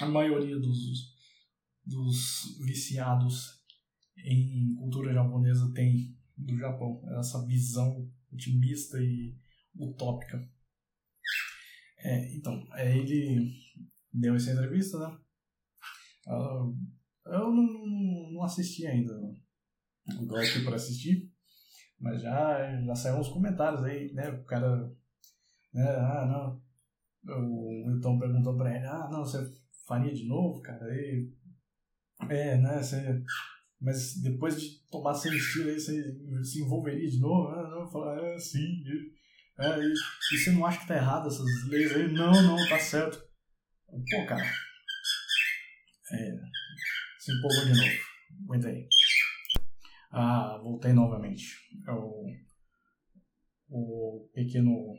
a 0.01 0.07
maioria 0.07 0.59
dos 0.59 1.13
dos 1.85 2.59
viciados 2.65 3.61
em 4.17 4.75
cultura 4.75 5.13
japonesa 5.13 5.73
tem 5.73 6.17
do 6.37 6.57
Japão 6.59 7.03
essa 7.19 7.45
visão 7.47 8.11
otimista 8.33 9.01
e 9.01 9.37
utópica 9.77 10.49
é, 12.03 12.35
então 12.35 12.67
ele 12.77 13.53
deu 14.13 14.35
essa 14.35 14.53
entrevista 14.53 14.99
né 14.99 15.19
uh, 16.29 16.77
eu 17.27 17.53
não, 17.53 18.31
não 18.33 18.43
assisti 18.43 18.87
ainda 18.87 19.15
tô 20.29 20.37
aqui 20.37 20.65
para 20.65 20.77
assistir 20.77 21.33
mas 22.03 22.21
já, 22.21 22.83
já 22.85 22.95
saíram 22.97 23.21
uns 23.21 23.29
comentários 23.29 23.85
aí, 23.85 24.13
né? 24.13 24.29
O 24.31 24.45
cara. 24.45 24.91
Né? 25.73 25.89
Ah, 25.89 26.27
não. 26.27 27.37
O 27.37 27.87
Wilton 27.87 28.19
perguntou 28.19 28.57
pra 28.57 28.75
ele: 28.75 28.85
Ah, 28.85 29.09
não, 29.11 29.25
você 29.25 29.39
faria 29.87 30.13
de 30.13 30.27
novo, 30.27 30.61
cara? 30.61 30.85
Aí, 30.85 31.31
é, 32.29 32.59
né? 32.59 32.83
Você, 32.83 33.23
mas 33.81 34.17
depois 34.21 34.61
de 34.61 34.85
tomar 34.91 35.15
sem 35.15 35.33
estilo 35.33 35.71
aí, 35.71 35.79
você 35.79 36.03
se 36.43 36.61
envolveria 36.61 37.09
de 37.09 37.21
novo? 37.21 37.49
Ah, 37.51 37.71
não, 37.71 37.89
falar, 37.89 38.21
é, 38.21 38.39
sim. 38.39 38.83
É, 39.59 39.79
e, 39.79 39.93
e 39.93 40.39
você 40.39 40.51
não 40.53 40.67
acha 40.67 40.81
que 40.81 40.89
tá 40.89 40.97
errado 40.97 41.29
essas 41.29 41.69
leis 41.69 41.95
aí? 41.95 42.13
Não, 42.13 42.33
não, 42.43 42.69
tá 42.69 42.79
certo. 42.79 43.23
Pô, 43.87 44.27
cara. 44.27 44.45
É, 46.13 46.41
se 47.19 47.33
empolgou 47.33 47.65
de 47.65 47.75
novo. 47.75 48.13
Aguenta 48.45 48.69
aí. 48.69 48.89
Ah, 50.11 50.59
voltei 50.63 50.93
novamente. 50.93 51.57
É 51.87 51.93
o, 51.93 52.27
o 53.69 54.31
pequeno 54.35 54.95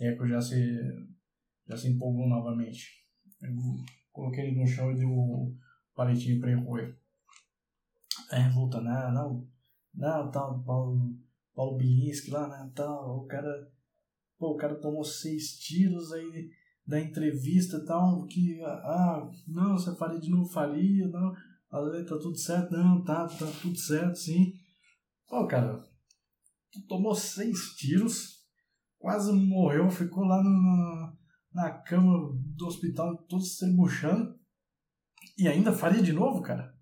Eco 0.00 0.26
já 0.26 0.40
se, 0.40 0.56
já 1.68 1.76
se 1.76 1.88
empolgou 1.88 2.28
novamente. 2.28 3.04
Eu 3.40 3.54
coloquei 4.12 4.44
ele 4.44 4.60
no 4.60 4.66
chão 4.66 4.92
e 4.92 4.96
deu 4.96 5.10
o 5.10 5.56
palitinho 5.94 6.40
para 6.40 6.52
ele 6.52 6.60
roer. 6.60 6.98
É, 8.30 8.48
voltando, 8.50 8.88
ah, 8.88 9.10
não, 9.12 9.46
não, 9.94 10.30
tá, 10.30 10.40
Paulo, 10.64 11.18
Paulo 11.54 11.76
Bilinski 11.76 12.30
lá, 12.30 12.48
né, 12.48 12.72
tá, 12.74 12.88
o 12.88 13.26
cara, 13.26 13.70
pô, 14.38 14.52
o 14.52 14.56
cara 14.56 14.80
tomou 14.80 15.04
seis 15.04 15.58
tiros 15.58 16.12
aí 16.12 16.50
da 16.86 17.00
entrevista 17.00 17.84
tal, 17.84 18.26
que, 18.26 18.60
ah, 18.64 19.28
não, 19.46 19.78
você 19.78 19.94
faria 19.96 20.18
de 20.18 20.30
novo, 20.30 20.50
faria, 20.50 21.06
não, 21.08 21.32
Ale, 21.72 22.04
tá 22.04 22.18
tudo 22.18 22.36
certo? 22.36 22.70
Não, 22.72 23.02
tá, 23.02 23.26
tá 23.26 23.46
tudo 23.62 23.78
certo, 23.78 24.16
sim. 24.16 24.52
Pô, 25.26 25.46
cara, 25.46 25.82
tu 26.70 26.86
tomou 26.86 27.14
seis 27.14 27.74
tiros, 27.76 28.44
quase 28.98 29.32
morreu, 29.32 29.90
ficou 29.90 30.24
lá 30.24 30.42
na, 30.42 31.16
na 31.52 31.70
cama 31.70 32.38
do 32.54 32.66
hospital 32.66 33.16
todo 33.26 33.42
se 33.42 33.52
estribuchando. 33.52 34.38
E 35.38 35.48
ainda 35.48 35.72
faria 35.72 36.02
de 36.02 36.12
novo, 36.12 36.42
cara? 36.42 36.76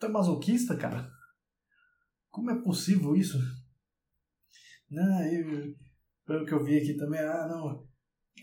Tu 0.00 0.06
é 0.06 0.08
masoquista, 0.08 0.76
cara? 0.76 1.08
Como 2.38 2.52
é 2.52 2.62
possível 2.62 3.16
isso? 3.16 3.36
Não, 4.88 5.22
eu, 5.26 5.74
pelo 6.24 6.46
que 6.46 6.54
eu 6.54 6.62
vi 6.62 6.78
aqui 6.78 6.94
também, 6.94 7.18
ah, 7.18 7.48
não, 7.48 7.84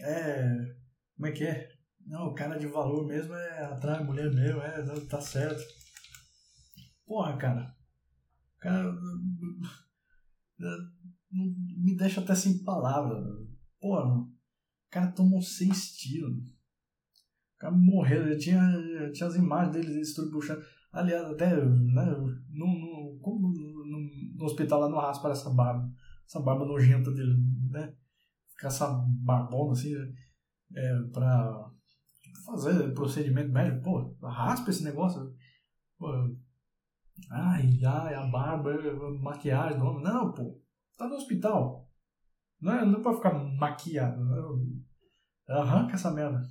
é, 0.02 0.76
como 1.16 1.28
é 1.28 1.32
que 1.32 1.46
é? 1.46 1.70
Não, 2.06 2.28
o 2.28 2.36
cara 2.36 2.58
de 2.58 2.68
valor 2.68 3.08
mesmo 3.08 3.34
é 3.34 3.64
atrai 3.64 4.04
mulher 4.04 4.30
mesmo, 4.34 4.60
é, 4.60 4.84
tá 5.08 5.22
certo. 5.22 5.64
Porra, 7.06 7.38
cara. 7.38 7.74
Cara. 8.60 8.94
Me 11.32 11.96
deixa 11.96 12.20
até 12.20 12.36
sem 12.36 12.66
palavras. 12.66 13.24
Porra, 13.80 14.14
o 14.14 14.30
cara 14.90 15.14
tomou 15.14 15.42
seis 15.42 15.96
tiros. 15.96 16.36
O 16.36 17.58
cara 17.60 17.74
morreu, 17.74 18.28
já 18.28 18.38
tinha, 18.38 19.12
tinha 19.14 19.30
as 19.30 19.36
imagens 19.36 19.74
dele 19.74 20.02
estrubuchando. 20.02 20.66
Aliás, 20.92 21.26
até 21.26 21.56
né, 21.56 22.06
no, 22.50 23.20
como 23.22 23.54
no, 24.38 24.46
hospital 24.46 24.82
lá 24.82 24.90
no 24.90 24.98
raspa 24.98 25.30
essa 25.30 25.50
barba. 25.50 25.90
Essa 26.28 26.40
barba 26.40 26.66
nojenta 26.66 27.12
dele, 27.12 27.36
né? 27.70 27.94
Ficar 28.50 28.68
essa 28.68 28.88
barbona 29.24 29.74
assim, 29.74 29.94
é, 30.76 31.02
pra 31.14 31.72
fazer 32.46 32.94
procedimento 32.94 33.52
médico, 33.52 33.84
pô, 33.84 34.28
raspa 34.28 34.70
esse 34.70 34.84
negócio. 34.84 35.34
Pô, 35.98 36.08
ai, 37.32 37.80
ai, 37.84 38.14
a 38.14 38.26
barba, 38.28 38.72
a 38.72 39.22
maquiagem, 39.22 39.80
não, 39.80 40.00
não, 40.00 40.34
pô, 40.34 40.62
tá 40.98 41.08
no 41.08 41.16
hospital. 41.16 41.90
Não 42.60 42.74
é, 42.74 42.86
não 42.86 43.00
é 43.00 43.04
pra 43.04 43.14
ficar 43.14 43.34
maquiado. 43.34 44.24
Não, 44.24 44.64
é, 45.48 45.54
arranca 45.54 45.94
essa 45.94 46.12
merda. 46.12 46.42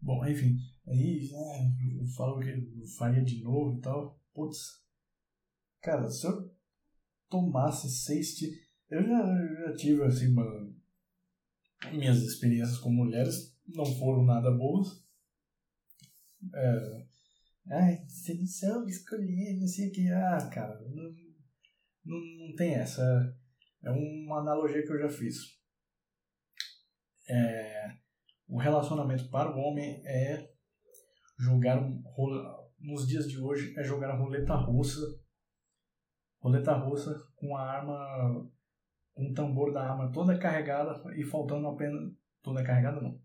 Bom, 0.00 0.24
enfim, 0.26 0.56
aí 0.86 1.28
né, 1.30 2.00
eu 2.00 2.06
falo 2.16 2.38
que 2.38 2.86
faria 2.96 3.22
de 3.24 3.42
novo 3.42 3.78
e 3.78 3.80
tal. 3.80 4.20
Putz, 4.32 4.87
cara, 5.80 6.08
se 6.08 6.26
eu 6.26 6.50
tomasse 7.28 7.88
seis 7.90 8.34
tiros. 8.34 8.56
Eu 8.90 9.02
já, 9.02 9.66
já 9.66 9.76
tive 9.76 10.02
assim, 10.04 10.32
uma, 10.32 10.44
minhas 11.92 12.18
experiências 12.18 12.78
com 12.78 12.90
mulheres 12.90 13.54
não 13.66 13.84
foram 13.84 14.24
nada 14.24 14.50
boas. 14.50 15.04
É, 16.54 17.06
ai, 17.70 18.04
você 18.06 18.46
sabe 18.46 18.90
escolher, 18.90 19.58
não 19.60 19.66
sei 19.66 19.88
o 19.88 19.92
que. 19.92 20.08
Ah, 20.10 20.48
cara, 20.52 20.80
não, 20.80 21.14
não, 22.04 22.46
não 22.46 22.54
tem 22.56 22.74
essa. 22.74 23.02
É 23.82 23.90
uma 23.90 24.40
analogia 24.40 24.82
que 24.82 24.92
eu 24.92 25.00
já 25.00 25.08
fiz. 25.08 25.58
É, 27.28 27.92
o 28.48 28.58
relacionamento 28.58 29.28
para 29.28 29.54
o 29.54 29.58
homem 29.58 30.02
é 30.06 30.50
jogar 31.38 31.78
nos 32.80 33.06
dias 33.06 33.28
de 33.28 33.38
hoje 33.38 33.74
é 33.78 33.84
jogar 33.84 34.10
a 34.10 34.16
roleta 34.16 34.54
russa 34.54 35.00
roleta 36.38 36.74
russa 36.74 37.14
com 37.36 37.56
a 37.56 37.62
arma 37.62 38.50
com 39.14 39.30
o 39.30 39.34
tambor 39.34 39.72
da 39.72 39.90
arma 39.90 40.10
toda 40.12 40.38
carregada 40.38 41.02
e 41.16 41.24
faltando 41.24 41.66
apenas 41.68 42.12
toda 42.42 42.62
carregada 42.62 43.00
não 43.00 43.20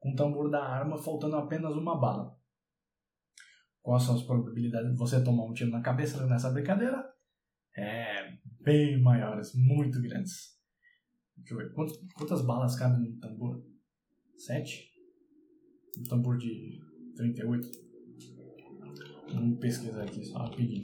com 0.00 0.12
o 0.12 0.16
tambor 0.16 0.50
da 0.50 0.64
arma 0.64 0.96
faltando 0.96 1.36
apenas 1.36 1.74
uma 1.74 2.00
bala. 2.00 2.36
Quais 3.82 4.02
são 4.02 4.16
as 4.16 4.22
probabilidades 4.22 4.90
de 4.90 4.96
você 4.96 5.22
tomar 5.22 5.44
um 5.44 5.52
tiro 5.52 5.70
na 5.70 5.80
cabeça 5.80 6.26
nessa 6.26 6.50
brincadeira? 6.50 7.04
É 7.76 8.36
bem 8.60 9.00
maiores, 9.00 9.54
muito 9.54 10.00
grandes. 10.00 10.58
Deixa 11.36 11.54
eu 11.54 11.58
ver, 11.58 11.72
quantas, 11.72 11.98
quantas 12.14 12.44
balas 12.44 12.76
cabem 12.76 13.10
no 13.10 13.20
tambor? 13.20 13.62
Sete? 14.36 14.90
Um 15.98 16.04
tambor 16.04 16.36
de 16.36 16.80
38? 17.16 17.70
Vamos 19.32 19.58
pesquisar 19.60 20.02
aqui 20.02 20.24
só 20.24 20.38
rapidinho. 20.38 20.82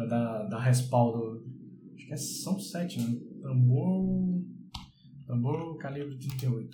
Para 0.00 0.06
dar, 0.06 0.44
dar 0.44 0.60
respaldo. 0.60 1.44
Acho 1.94 2.06
que 2.06 2.12
é, 2.14 2.16
são 2.16 2.58
sete, 2.58 2.98
né? 2.98 3.20
Tambor. 3.42 4.42
Tambor 5.26 5.76
calibre 5.76 6.18
38. 6.18 6.70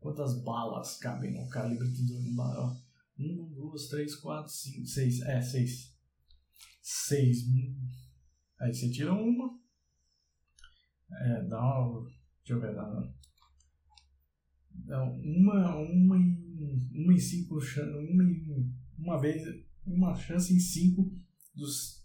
Quantas 0.00 0.42
balas 0.42 0.96
cabem 0.96 1.32
no 1.32 1.48
calibre 1.48 1.88
de 1.88 2.12
Uma, 2.12 2.76
duas, 3.16 3.86
três, 3.86 4.16
quatro, 4.16 4.50
cinco, 4.52 4.84
seis. 4.84 5.20
É, 5.20 5.40
seis. 5.40 5.96
Seis. 6.82 7.44
Aí 8.60 8.74
você 8.74 8.90
tira 8.90 9.12
uma. 9.12 9.56
É, 11.20 11.44
dá 11.44 11.60
uma. 11.60 12.02
Deixa 12.02 12.54
eu 12.54 12.60
ver, 12.60 12.74
dá 12.74 12.82
uma. 12.82 13.14
Dá 14.70 15.04
uma, 15.04 15.76
uma 15.76 16.16
em, 16.18 16.88
uma 16.94 17.12
em 17.12 17.18
cinco, 17.18 17.58
uma 17.58 18.24
em, 18.24 18.74
uma 18.98 19.20
vez, 19.20 19.42
uma 19.86 20.16
chance 20.16 20.52
em 20.52 20.58
cinco 20.58 21.12
dos 21.54 21.97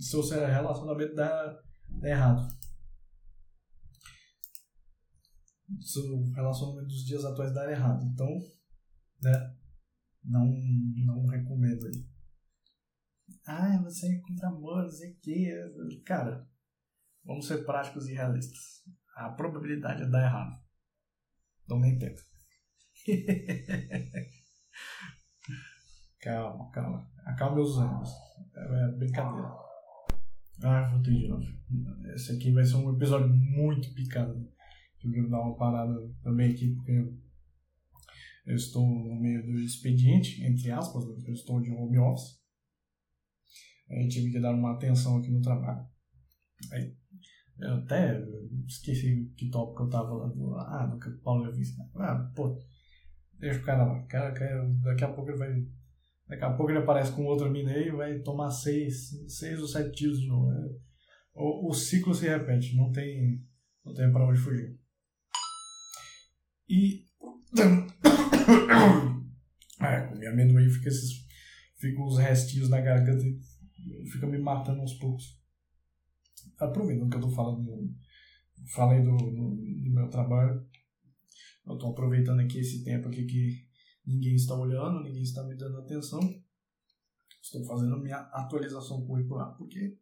seu 0.00 0.22
relacionamento 0.22 1.14
dá, 1.14 1.62
dá 1.88 2.08
errado. 2.08 2.48
Seu 5.80 6.22
relacionamento 6.32 6.88
dos 6.88 7.04
dias 7.04 7.24
atuais 7.24 7.52
dar 7.52 7.70
errado. 7.70 8.04
Então, 8.04 8.28
né? 9.22 9.56
Não, 10.24 10.44
não 11.04 11.26
recomendo 11.26 11.86
aí. 11.86 12.06
Ah, 13.46 13.80
você 13.82 14.14
encontra 14.14 14.48
amor, 14.48 14.82
não 14.82 14.90
sei 14.90 15.12
o 15.12 15.20
que. 15.20 16.02
Cara, 16.04 16.46
vamos 17.24 17.46
ser 17.46 17.64
práticos 17.64 18.08
e 18.08 18.14
realistas. 18.14 18.82
A 19.16 19.30
probabilidade 19.30 20.02
é 20.02 20.06
dar 20.08 20.24
errado. 20.24 20.62
Então 21.64 21.80
nem 21.80 21.98
tenta. 21.98 22.22
calma, 26.20 26.70
calma. 26.70 27.10
Acalme 27.24 27.60
os 27.60 27.78
ânimos. 27.78 28.10
É 28.54 28.92
brincadeira. 28.96 29.67
Ah, 30.62 30.90
voltei 30.90 31.14
de 31.14 31.28
novo. 31.28 31.46
Esse 32.14 32.32
aqui 32.32 32.52
vai 32.52 32.64
ser 32.64 32.76
um 32.76 32.94
episódio 32.94 33.28
muito 33.28 33.92
picado. 33.94 34.34
Eu 35.04 35.12
quero 35.12 35.30
dar 35.30 35.40
uma 35.40 35.56
parada 35.56 35.94
também 36.22 36.50
aqui, 36.50 36.74
porque 36.74 36.92
eu 38.46 38.56
estou 38.56 38.84
no 38.84 39.14
meio 39.20 39.44
do 39.44 39.58
expediente, 39.60 40.42
entre 40.42 40.70
aspas, 40.70 41.06
né? 41.06 41.22
eu 41.26 41.34
estou 41.34 41.60
de 41.60 41.70
home 41.70 41.98
office. 41.98 42.38
Aí 43.90 44.08
tive 44.08 44.32
que 44.32 44.40
dar 44.40 44.54
uma 44.54 44.72
atenção 44.72 45.18
aqui 45.18 45.30
no 45.30 45.40
trabalho. 45.40 45.86
Aí, 46.72 46.96
eu 47.58 47.74
até 47.74 48.20
esqueci 48.66 49.32
que 49.36 49.50
tópico 49.50 49.84
eu 49.84 49.90
tava 49.90 50.12
lá 50.14 50.28
do. 50.28 50.54
Ah, 50.56 50.86
do 50.86 50.96
o 50.96 51.22
Paulo 51.22 51.44
já 51.44 51.50
visto. 51.50 51.80
Ah, 51.96 52.32
pô, 52.34 52.58
deixa 53.38 53.60
o 53.60 53.64
cara 53.64 53.84
lá. 53.84 54.02
Cara, 54.06 54.32
cara, 54.32 54.68
daqui 54.82 55.04
a 55.04 55.12
pouco 55.12 55.30
ele 55.30 55.38
vai. 55.38 55.66
Daqui 56.28 56.44
a 56.44 56.52
pouco 56.52 56.70
ele 56.70 56.80
aparece 56.80 57.12
com 57.12 57.24
outro 57.24 57.50
mineiro 57.50 57.88
e 57.88 57.96
vai 57.96 58.18
tomar 58.18 58.50
seis, 58.50 59.12
seis 59.26 59.58
ou 59.60 59.66
sete 59.66 59.96
tiros 59.96 60.20
de 60.20 60.26
novo. 60.26 60.52
É, 60.52 60.68
o, 61.34 61.70
o 61.70 61.72
ciclo 61.72 62.14
se 62.14 62.28
repete, 62.28 62.76
não 62.76 62.92
tem, 62.92 63.42
não 63.84 63.94
tem 63.94 64.12
pra 64.12 64.28
onde 64.28 64.38
fugir. 64.38 64.78
E 66.68 67.06
é, 69.80 70.00
comi 70.02 70.26
amendoim 70.26 70.68
fica 70.68 70.88
esses. 70.88 71.26
Fica 71.76 72.02
os 72.02 72.18
restinhos 72.18 72.68
na 72.68 72.80
garganta 72.80 73.24
e 73.24 73.40
fica 74.10 74.26
me 74.26 74.36
matando 74.36 74.80
aos 74.80 74.94
poucos. 74.94 75.40
Aproveitando 76.58 77.08
que 77.08 77.16
eu 77.16 77.20
tô 77.20 77.30
falando. 77.30 77.94
Falei 78.74 79.00
do, 79.00 79.16
do, 79.16 79.54
do 79.54 79.90
meu 79.92 80.10
trabalho. 80.10 80.66
Eu 81.64 81.78
tô 81.78 81.86
aproveitando 81.86 82.40
aqui 82.40 82.58
esse 82.58 82.82
tempo 82.82 83.06
aqui 83.06 83.24
que 83.24 83.67
ninguém 84.08 84.34
está 84.34 84.54
olhando, 84.54 85.02
ninguém 85.02 85.22
está 85.22 85.44
me 85.44 85.54
dando 85.54 85.78
atenção. 85.78 86.20
Estou 87.42 87.64
fazendo 87.66 87.98
minha 87.98 88.16
atualização 88.16 89.06
curricular. 89.06 89.54
Por 89.56 89.68
quê? 89.68 89.98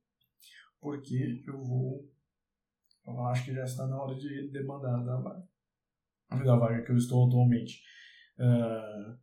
Porque 0.80 1.42
eu 1.46 1.60
vou. 1.62 2.08
Eu 3.04 3.20
acho 3.26 3.44
que 3.44 3.54
já 3.54 3.64
está 3.64 3.86
na 3.86 4.00
hora 4.00 4.16
de 4.16 4.48
demandar 4.50 5.04
da 5.04 5.16
vaga. 5.16 5.48
Da 6.44 6.56
vaga 6.56 6.82
que 6.84 6.92
eu 6.92 6.96
estou 6.96 7.26
atualmente. 7.26 7.82
Uh, 8.38 9.18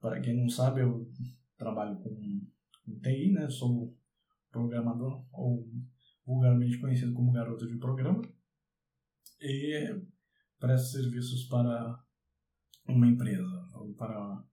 para 0.00 0.20
quem 0.20 0.36
não 0.36 0.48
sabe, 0.48 0.80
eu 0.80 1.10
trabalho 1.56 1.96
com, 1.96 2.46
com 2.84 3.00
TI, 3.00 3.32
né? 3.32 3.48
Sou 3.48 3.96
programador, 4.50 5.24
ou 5.32 5.66
vulgarmente 6.26 6.78
conhecido 6.78 7.14
como 7.14 7.32
garoto 7.32 7.66
de 7.66 7.78
programa. 7.78 8.22
E 9.40 10.02
presto 10.58 10.98
serviços 10.98 11.44
para 11.48 12.01
uma 12.86 13.06
empresa, 13.06 13.68
ou 13.74 13.94
para 13.94 14.44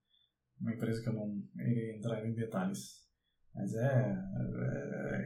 uma 0.59 0.73
empresa 0.73 1.01
que 1.01 1.09
eu 1.09 1.13
não 1.13 1.43
irei 1.55 1.97
entrar 1.97 2.25
em 2.25 2.33
detalhes, 2.33 3.07
mas 3.53 3.73
é, 3.73 4.15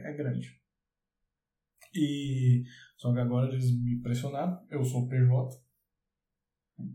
é, 0.04 0.10
é 0.10 0.16
grande. 0.16 0.60
E 1.94 2.64
só 2.96 3.12
que 3.12 3.20
agora 3.20 3.52
eles 3.52 3.70
me 3.80 4.00
pressionaram, 4.00 4.66
eu 4.70 4.82
sou 4.84 5.08
PJ, 5.08 5.62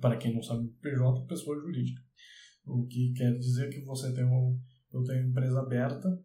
para 0.01 0.17
quem 0.17 0.33
não 0.33 0.43
sabe, 0.43 0.67
PJ 0.81 1.23
é 1.23 1.27
pessoa 1.27 1.59
jurídica. 1.59 2.01
O 2.65 2.85
que 2.85 3.13
quer 3.13 3.37
dizer 3.37 3.69
que 3.69 3.81
você 3.81 4.13
tem 4.13 4.25
um, 4.25 4.59
eu 4.91 5.03
tenho 5.03 5.27
empresa 5.27 5.59
aberta 5.59 6.21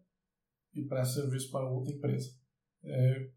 e 0.73 0.83
presta 0.83 1.21
serviço 1.21 1.49
para 1.51 1.69
outra 1.69 1.93
empresa. 1.93 2.29
É 2.83 3.29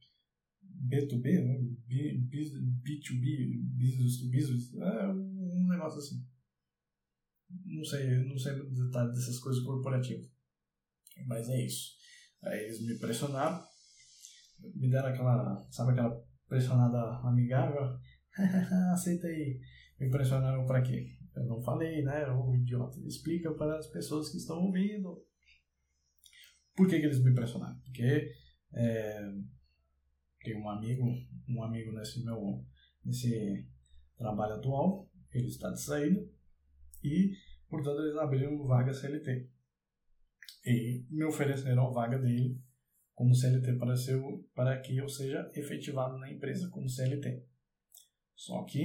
B2B, 0.87 1.45
né? 1.45 1.59
B, 1.87 2.21
B2B, 2.29 3.63
business 3.77 4.21
to 4.21 4.31
business, 4.31 4.75
é 4.75 5.09
um 5.09 5.69
negócio 5.69 5.99
assim. 5.99 6.27
Não 7.51 7.85
sei, 7.85 8.25
não 8.25 8.39
sei 8.39 8.53
o 8.53 8.71
detalhe 8.71 9.11
dessas 9.11 9.39
coisas 9.39 9.63
corporativas. 9.63 10.29
Mas 11.27 11.49
é 11.49 11.65
isso. 11.65 11.97
Aí 12.43 12.65
eles 12.65 12.81
me 12.85 12.99
pressionaram, 12.99 13.65
me 14.75 14.91
deram 14.91 15.09
aquela, 15.09 15.67
sabe 15.71 15.93
aquela 15.93 16.23
pressionada 16.47 17.19
amigável? 17.27 17.99
Aceita 18.93 19.27
aí 19.27 19.61
me 19.99 20.11
pressionaram 20.11 20.67
para 20.67 20.83
quê? 20.83 21.17
Eu 21.35 21.47
não 21.47 21.63
falei, 21.63 22.03
né? 22.03 22.27
O 22.31 22.55
idiota 22.55 22.99
explica 23.01 23.53
para 23.55 23.79
as 23.79 23.89
pessoas 23.89 24.31
que 24.31 24.37
estão 24.37 24.59
ouvindo. 24.65 25.25
Por 26.77 26.89
que, 26.89 27.01
que 27.01 27.07
eles 27.07 27.23
me 27.23 27.35
pressionaram? 27.35 27.79
Porque 27.81 28.33
é, 28.75 29.33
tem 30.43 30.57
um 30.57 30.69
amigo, 30.69 31.05
um 31.49 31.63
amigo 31.63 31.93
nesse 31.93 32.25
meu 32.25 32.65
nesse 33.05 33.67
trabalho 34.17 34.55
atual, 34.55 35.11
ele 35.33 35.47
está 35.47 35.71
de 35.71 35.81
saída 35.81 36.21
e, 37.03 37.33
portanto, 37.69 38.01
eles 38.01 38.17
abriram 38.17 38.67
vaga 38.67 38.93
CLT. 38.93 39.51
E 40.67 41.07
me 41.11 41.25
ofereceram 41.25 41.87
a 41.87 41.91
vaga 41.91 42.19
dele 42.19 42.61
como 43.15 43.35
CLT 43.35 43.79
para, 43.79 43.97
ser, 43.97 44.21
para 44.55 44.81
que 44.81 44.97
eu 44.97 45.09
seja 45.09 45.51
efetivado 45.55 46.19
na 46.19 46.31
empresa 46.31 46.69
como 46.71 46.89
CLT. 46.89 47.45
Só 48.35 48.63
que 48.65 48.85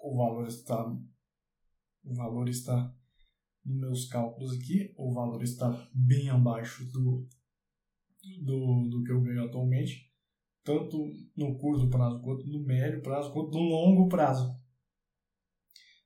o 0.00 0.16
valor 0.16 0.46
está 0.46 0.84
o 2.04 2.14
valor 2.14 2.48
está 2.48 2.94
nos 3.64 3.80
meus 3.80 4.08
cálculos 4.08 4.56
aqui, 4.56 4.94
o 4.96 5.12
valor 5.12 5.42
está 5.42 5.88
bem 5.92 6.30
abaixo 6.30 6.84
do, 6.90 7.28
do, 8.42 8.88
do 8.88 9.02
que 9.04 9.12
eu 9.12 9.20
ganho 9.20 9.44
atualmente, 9.44 10.10
tanto 10.64 11.10
no 11.36 11.58
curto 11.58 11.90
prazo, 11.90 12.20
quanto 12.22 12.46
no 12.46 12.64
médio 12.64 13.02
prazo, 13.02 13.32
quanto 13.32 13.52
no 13.52 13.62
longo 13.62 14.08
prazo. 14.08 14.58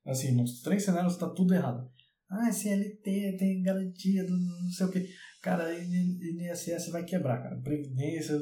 Assim, 0.04 0.34
nos 0.34 0.60
três 0.62 0.84
cenários 0.84 1.14
está 1.14 1.28
tudo 1.28 1.54
errado. 1.54 1.88
Ah, 2.28 2.50
CLT 2.50 3.36
tem 3.38 3.62
garantia 3.62 4.24
do 4.24 4.36
não 4.36 4.70
sei 4.70 4.86
o 4.86 4.90
que. 4.90 5.06
Cara, 5.42 5.70
INSS 5.74 6.90
vai 6.90 7.04
quebrar, 7.04 7.42
cara. 7.42 7.60
Previdência, 7.60 8.38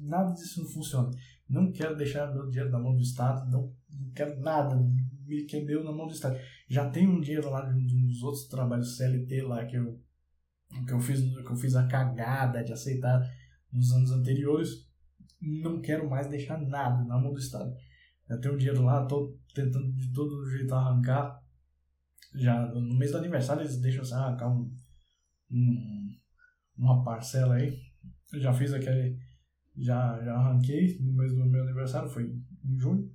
nada 0.00 0.32
disso 0.32 0.62
não 0.62 0.70
funciona. 0.70 1.10
Não 1.48 1.72
quero 1.72 1.96
deixar 1.96 2.32
meu 2.32 2.48
dinheiro 2.48 2.70
na 2.70 2.78
mão 2.78 2.94
do 2.94 3.02
Estado, 3.02 3.50
não, 3.50 3.74
não 3.90 4.12
quero 4.14 4.40
nada, 4.40 4.76
me 5.26 5.44
quebreu 5.44 5.82
na 5.82 5.92
mão 5.92 6.06
do 6.06 6.12
Estado. 6.12 6.38
Já 6.68 6.88
tem 6.88 7.08
um 7.08 7.20
dinheiro 7.20 7.50
lá 7.50 7.62
dos 7.62 8.22
outros 8.22 8.46
trabalhos 8.46 8.96
CLT 8.96 9.42
lá 9.42 9.64
que 9.66 9.76
eu, 9.76 10.00
que 10.86 10.92
eu, 10.92 11.00
fiz, 11.00 11.20
que 11.20 11.50
eu 11.50 11.56
fiz 11.56 11.74
a 11.74 11.86
cagada 11.86 12.62
de 12.62 12.72
aceitar 12.72 13.20
nos 13.72 13.92
anos 13.92 14.12
anteriores. 14.12 14.88
Não 15.40 15.80
quero 15.80 16.08
mais 16.08 16.28
deixar 16.28 16.58
nada 16.60 17.04
na 17.04 17.18
mão 17.18 17.32
do 17.32 17.38
Estado. 17.38 17.74
Já 18.32 18.38
tenho 18.38 18.54
um 18.54 18.56
dinheiro 18.56 18.82
lá, 18.82 19.02
estou 19.02 19.38
tentando 19.54 19.92
de 19.92 20.10
todo 20.10 20.48
jeito 20.48 20.74
arrancar. 20.74 21.38
Já 22.34 22.66
no 22.72 22.96
mês 22.96 23.12
do 23.12 23.18
aniversário 23.18 23.60
eles 23.60 23.78
deixam 23.78 24.18
arrancar 24.18 24.50
um, 24.50 24.74
um, 25.50 26.16
uma 26.78 27.04
parcela 27.04 27.56
aí. 27.56 27.78
Eu 28.32 28.40
já 28.40 28.54
fiz 28.54 28.72
aquele 28.72 29.18
já, 29.76 30.18
já 30.24 30.34
arranquei 30.34 30.98
no 30.98 31.12
mês 31.12 31.34
do 31.34 31.44
meu 31.44 31.62
aniversário, 31.62 32.08
foi 32.08 32.24
em 32.24 32.78
junho. 32.78 33.14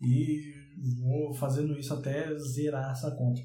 E 0.00 0.54
vou 0.98 1.34
fazendo 1.34 1.78
isso 1.78 1.92
até 1.92 2.34
zerar 2.38 2.92
essa 2.92 3.10
conta. 3.14 3.42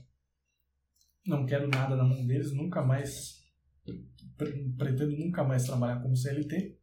Não 1.26 1.45
quero 1.45 1.68
nada 1.68 1.97
na 1.97 2.06
mão 2.06 2.26
deles, 2.26 2.53
nunca 2.53 2.82
mais. 2.82 3.41
Pretendo 4.78 5.18
nunca 5.18 5.43
mais 5.43 5.66
trabalhar 5.66 6.01
como 6.01 6.16
CLT. 6.16 6.80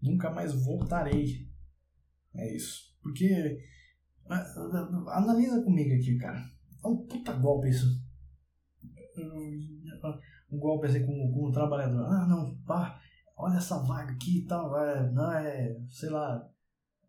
Nunca 0.00 0.30
mais 0.30 0.54
voltarei. 0.54 1.49
É 2.34 2.54
isso. 2.54 2.94
Porque. 3.02 3.58
Analisa 5.08 5.62
comigo 5.62 5.94
aqui, 5.94 6.16
cara. 6.18 6.44
É 6.84 6.86
um 6.86 7.06
puta 7.06 7.32
golpe 7.32 7.68
isso. 7.68 8.00
Um 10.50 10.58
golpe 10.58 10.86
assim 10.86 11.04
com, 11.04 11.32
com 11.32 11.48
o 11.48 11.52
trabalhador. 11.52 12.06
Ah, 12.06 12.26
não, 12.26 12.56
pá 12.64 13.00
olha 13.40 13.56
essa 13.56 13.78
vaga 13.78 14.12
aqui 14.12 14.38
e 14.38 14.46
tal, 14.46 14.76
é, 14.78 15.10
não 15.10 15.32
é, 15.32 15.76
sei 15.88 16.10
lá, 16.10 16.46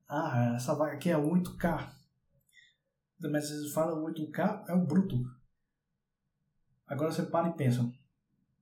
ah, 0.07 0.53
essa 0.55 0.74
vaga 0.74 0.93
aqui 0.93 1.09
é 1.09 1.15
8K. 1.15 1.93
Mas 3.32 3.47
vocês 3.47 3.72
falam 3.74 4.03
8K, 4.05 4.65
é 4.69 4.74
o 4.74 4.86
bruto. 4.86 5.24
Agora 6.88 7.11
você 7.11 7.24
para 7.24 7.49
e 7.49 7.53
pensa, 7.53 7.89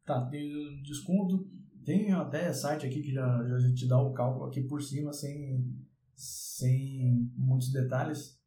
tá, 0.05 0.25
tem 0.25 0.81
desconto, 0.83 1.47
tem 1.85 2.11
até 2.11 2.51
site 2.51 2.85
aqui 2.85 3.01
que 3.01 3.13
já, 3.13 3.47
já 3.47 3.73
te 3.73 3.87
dá 3.87 3.99
o 3.99 4.13
cálculo 4.13 4.45
aqui 4.45 4.61
por 4.63 4.81
cima, 4.81 5.13
sem, 5.13 5.87
sem 6.19 7.31
muitos 7.37 7.71
detalhes, 7.71 8.37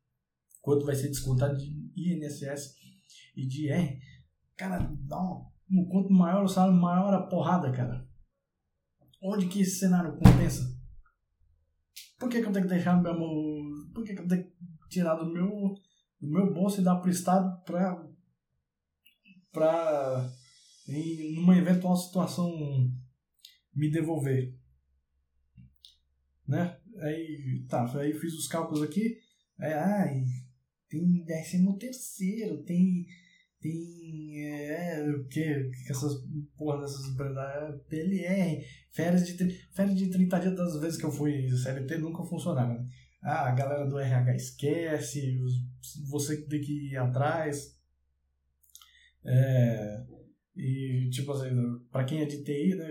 quanto 0.61 0.85
vai 0.85 0.95
ser 0.95 1.09
descontado 1.09 1.57
de 1.57 1.91
INSS 1.97 2.77
e 3.35 3.47
de 3.47 3.71
R. 3.71 3.99
Cara, 4.55 4.79
dá 5.01 5.19
um, 5.71 5.89
quanto 5.89 6.13
maior 6.13 6.45
o 6.45 6.49
salário, 6.49 6.79
maior 6.79 7.15
a 7.15 7.27
porrada, 7.27 7.73
cara. 7.73 8.07
Onde 9.23 9.49
que 9.49 9.63
esse 9.63 9.79
cenário 9.79 10.19
compensa? 10.19 10.79
Por 12.19 12.29
que, 12.29 12.43
que 12.43 12.47
eu 12.47 12.53
tenho 12.53 12.67
que 12.67 12.75
deixar 12.75 13.01
meu. 13.01 13.17
Por 13.95 14.05
que, 14.05 14.15
que 14.15 14.21
eu 14.21 14.29
tenho 14.29 14.45
que 14.45 14.89
tirar 14.91 15.15
do 15.15 15.33
meu, 15.33 15.75
do 16.21 16.29
meu 16.29 16.53
bolso 16.53 16.81
e 16.81 16.85
dar 16.85 16.97
pro 16.97 17.11
Estado 17.11 17.63
pra. 17.65 18.07
pra. 19.51 20.31
em 20.89 21.39
uma 21.39 21.57
eventual 21.57 21.97
situação 21.97 22.51
me 23.75 23.91
devolver? 23.91 24.55
Né? 26.47 26.79
Aí, 27.03 27.65
tá, 27.69 27.85
aí 27.99 28.13
fiz 28.15 28.35
os 28.35 28.47
cálculos 28.47 28.83
aqui. 28.83 29.19
É, 29.61 29.75
ai, 29.75 30.25
tem 30.89 31.25
décimo 31.25 31.77
terceiro, 31.79 32.63
tem 32.63 33.07
tem 33.63 34.45
é, 34.45 35.09
o 35.09 35.25
que 35.29 35.71
essas 35.89 36.15
porra 36.57 36.81
dessas 36.81 37.07
é, 37.17 37.73
PLR, 37.89 38.67
férias 38.91 39.25
de, 39.25 39.49
férias 39.73 39.97
de 39.97 40.11
30 40.11 40.41
dias 40.41 40.57
das 40.57 40.81
vezes 40.81 40.99
que 40.99 41.05
eu 41.05 41.13
fui 41.13 41.49
CLT 41.49 41.99
nunca 41.99 42.25
funcionaram. 42.25 42.85
Ah, 43.23 43.49
a 43.49 43.55
galera 43.55 43.87
do 43.87 44.01
RH 44.01 44.35
esquece, 44.35 45.39
você 46.11 46.45
tem 46.47 46.61
que 46.61 46.91
ir 46.91 46.97
atrás. 46.97 47.79
É, 49.25 50.05
e 50.57 51.09
tipo 51.13 51.31
assim, 51.31 51.51
para 51.93 52.05
quem 52.05 52.21
é 52.21 52.25
de 52.25 52.43
TI, 52.43 52.75
né, 52.75 52.89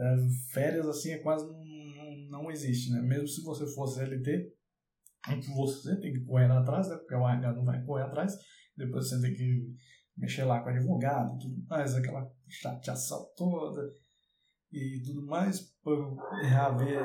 é, 0.00 0.16
férias 0.52 0.86
assim 0.86 1.12
é 1.12 1.18
quase 1.18 1.46
não, 1.46 1.64
não, 1.64 2.42
não 2.42 2.50
existe, 2.50 2.90
né? 2.90 3.00
Mesmo 3.02 3.28
se 3.28 3.42
você 3.42 3.66
for 3.74 3.86
CLT, 3.86 4.52
você 5.54 6.00
tem 6.00 6.12
que 6.12 6.24
correr 6.24 6.50
atrás, 6.50 6.88
né? 6.88 6.96
Porque 6.96 7.14
o 7.14 7.28
RH 7.28 7.52
não 7.52 7.64
vai 7.64 7.84
correr 7.84 8.04
atrás 8.04 8.36
depois 8.80 9.08
você 9.08 9.20
tem 9.20 9.34
que 9.34 9.74
mexer 10.16 10.44
lá 10.44 10.60
com 10.60 10.70
advogado, 10.70 11.38
tudo 11.38 11.62
mais, 11.68 11.94
aquela 11.94 12.30
chateação 12.48 13.30
toda 13.36 13.94
e 14.72 15.02
tudo 15.04 15.26
mais, 15.26 15.60
para 15.82 15.94
reaver 16.42 17.02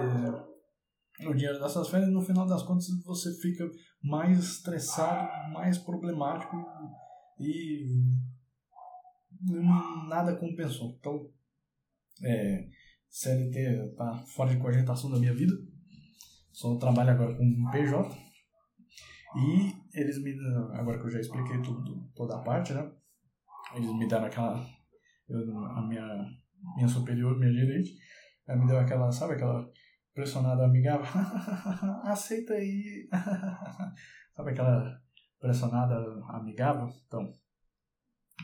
o 1.27 1.33
dinheiro 1.33 1.59
dessas 1.59 1.89
férias, 1.89 2.11
no 2.11 2.21
final 2.21 2.45
das 2.45 2.63
contas 2.63 2.87
você 3.03 3.33
fica 3.41 3.69
mais 4.01 4.39
estressado, 4.39 5.51
mais 5.53 5.77
problemático 5.77 6.55
e 7.39 7.87
nada 10.07 10.35
compensou. 10.37 10.95
Então, 10.99 11.29
é, 12.23 12.67
CLT 13.15 13.95
tá 13.95 14.13
fora 14.35 14.53
de 14.53 14.61
cogitação 14.61 15.09
da 15.09 15.17
minha 15.17 15.33
vida. 15.33 15.53
Só 16.51 16.77
trabalho 16.77 17.11
agora 17.11 17.33
com 17.33 17.71
PJ 17.71 18.09
e 19.37 19.73
eles 19.93 20.21
me 20.21 20.35
agora 20.73 20.99
que 20.99 21.05
eu 21.05 21.11
já 21.11 21.21
expliquei 21.21 21.61
tudo, 21.61 22.11
toda 22.13 22.35
a 22.35 22.43
parte, 22.43 22.73
né? 22.73 22.91
Eles 23.73 23.89
me 23.93 24.05
deram 24.05 24.25
aquela. 24.25 24.67
Eu, 25.29 25.39
a 25.65 25.81
minha, 25.87 26.25
minha 26.75 26.87
superior, 26.89 27.39
minha 27.39 27.53
gerente, 27.53 27.97
ela 28.45 28.59
me 28.59 28.67
deu 28.67 28.77
aquela, 28.77 29.09
sabe 29.09 29.35
aquela 29.35 29.65
pressionada 30.13 30.65
amigável? 30.65 31.05
Aceita 32.03 32.53
aí! 32.53 33.07
sabe 34.35 34.51
aquela 34.51 35.01
pressionada 35.39 35.95
amigável? 36.29 36.89
Então, 37.07 37.31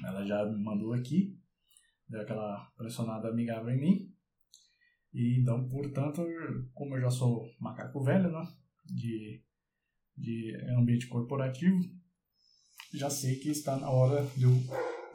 ela 0.05 0.25
já 0.25 0.45
me 0.45 0.63
mandou 0.63 0.93
aqui, 0.93 1.37
deu 2.07 2.21
aquela 2.21 2.71
pressionada 2.77 3.27
amigável 3.27 3.69
em 3.69 3.79
mim. 3.81 4.10
E 5.13 5.39
então, 5.39 5.67
portanto, 5.67 6.25
como 6.73 6.95
eu 6.95 7.01
já 7.01 7.09
sou 7.09 7.45
macaco 7.59 8.03
velho, 8.03 8.31
né? 8.31 8.43
De 8.85 9.43
de 10.17 10.55
ambiente 10.77 11.07
corporativo, 11.07 11.79
já 12.93 13.09
sei 13.09 13.37
que 13.37 13.49
está 13.49 13.77
na 13.77 13.89
hora 13.89 14.23
de 14.37 14.43
eu 14.43 14.51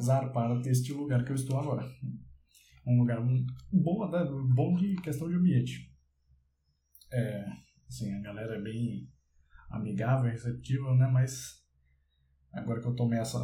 zarpar 0.03 0.61
deste 0.61 0.93
lugar 0.93 1.25
que 1.25 1.31
eu 1.31 1.37
estou 1.37 1.59
agora. 1.59 1.89
Um 2.87 2.99
lugar 2.99 3.21
bom, 3.73 4.11
né? 4.11 4.25
bom 4.55 4.77
de 4.77 4.97
questão 4.97 5.29
de 5.29 5.35
ambiente. 5.35 5.93
É, 7.13 7.47
assim, 7.89 8.13
a 8.15 8.21
galera 8.21 8.57
é 8.57 8.63
bem 8.63 9.09
amigável, 9.71 10.31
receptiva, 10.31 10.95
né? 10.97 11.07
Mas 11.07 11.65
agora 12.53 12.81
que 12.81 12.87
eu 12.87 12.95
tomei 12.95 13.19
essa 13.19 13.39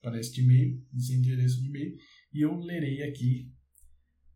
para 0.00 0.18
este 0.18 0.42
e-mail, 0.42 0.82
esse 0.94 1.14
endereço 1.14 1.60
de 1.60 1.68
e-mail, 1.68 1.96
e 2.32 2.40
eu 2.44 2.56
lerei 2.56 3.02
aqui 3.02 3.52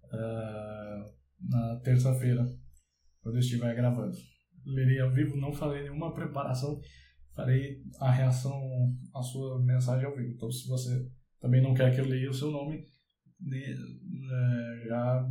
uh, 0.05 1.15
na 1.41 1.81
terça-feira, 1.81 2.45
quando 3.21 3.37
eu 3.37 3.41
estiver 3.41 3.75
gravando. 3.75 4.17
Lerei 4.65 5.01
ao 5.01 5.13
vivo, 5.13 5.37
não 5.37 5.53
farei 5.53 5.83
nenhuma 5.83 6.15
preparação, 6.15 6.81
farei 7.35 7.83
a 8.01 8.11
reação 8.11 8.59
à 9.15 9.23
sua 9.23 9.63
mensagem 9.63 10.07
ao 10.07 10.17
vivo. 10.17 10.33
Então, 10.33 10.51
se 10.51 10.67
você 10.69 11.11
também 11.41 11.63
não 11.63 11.75
quer 11.75 11.95
que 11.95 12.01
eu 12.01 12.07
leia 12.07 12.31
o 12.31 12.35
seu 12.35 12.51
nome, 12.51 12.85
né, 13.41 13.75
já, 14.87 15.29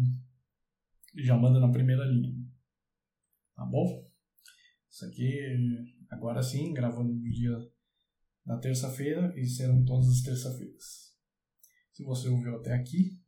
já 1.17 1.38
manda 1.38 1.59
na 1.59 1.71
primeira 1.71 2.05
linha. 2.05 2.34
Tá 3.55 3.65
bom? 3.65 4.07
Isso 4.89 5.05
aqui, 5.05 5.39
agora 6.11 6.41
sim, 6.41 6.73
gravando 6.73 7.13
no 7.13 7.31
dia 7.31 7.57
na 8.45 8.59
terça-feira 8.59 9.33
e 9.37 9.45
serão 9.45 9.83
todas 9.85 10.07
as 10.09 10.21
terça-feiras. 10.21 11.15
Se 11.91 12.03
você 12.03 12.27
ouviu 12.27 12.55
até 12.57 12.73
aqui, 12.73 13.21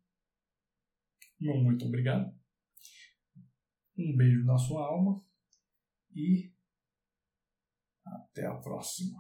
meu 1.40 1.56
muito 1.58 1.86
obrigado. 1.86 2.34
Um 3.98 4.16
beijo 4.16 4.44
na 4.44 4.58
sua 4.58 4.88
alma 4.88 5.24
e 6.14 6.54
até 8.06 8.46
a 8.46 8.56
próxima. 8.56 9.20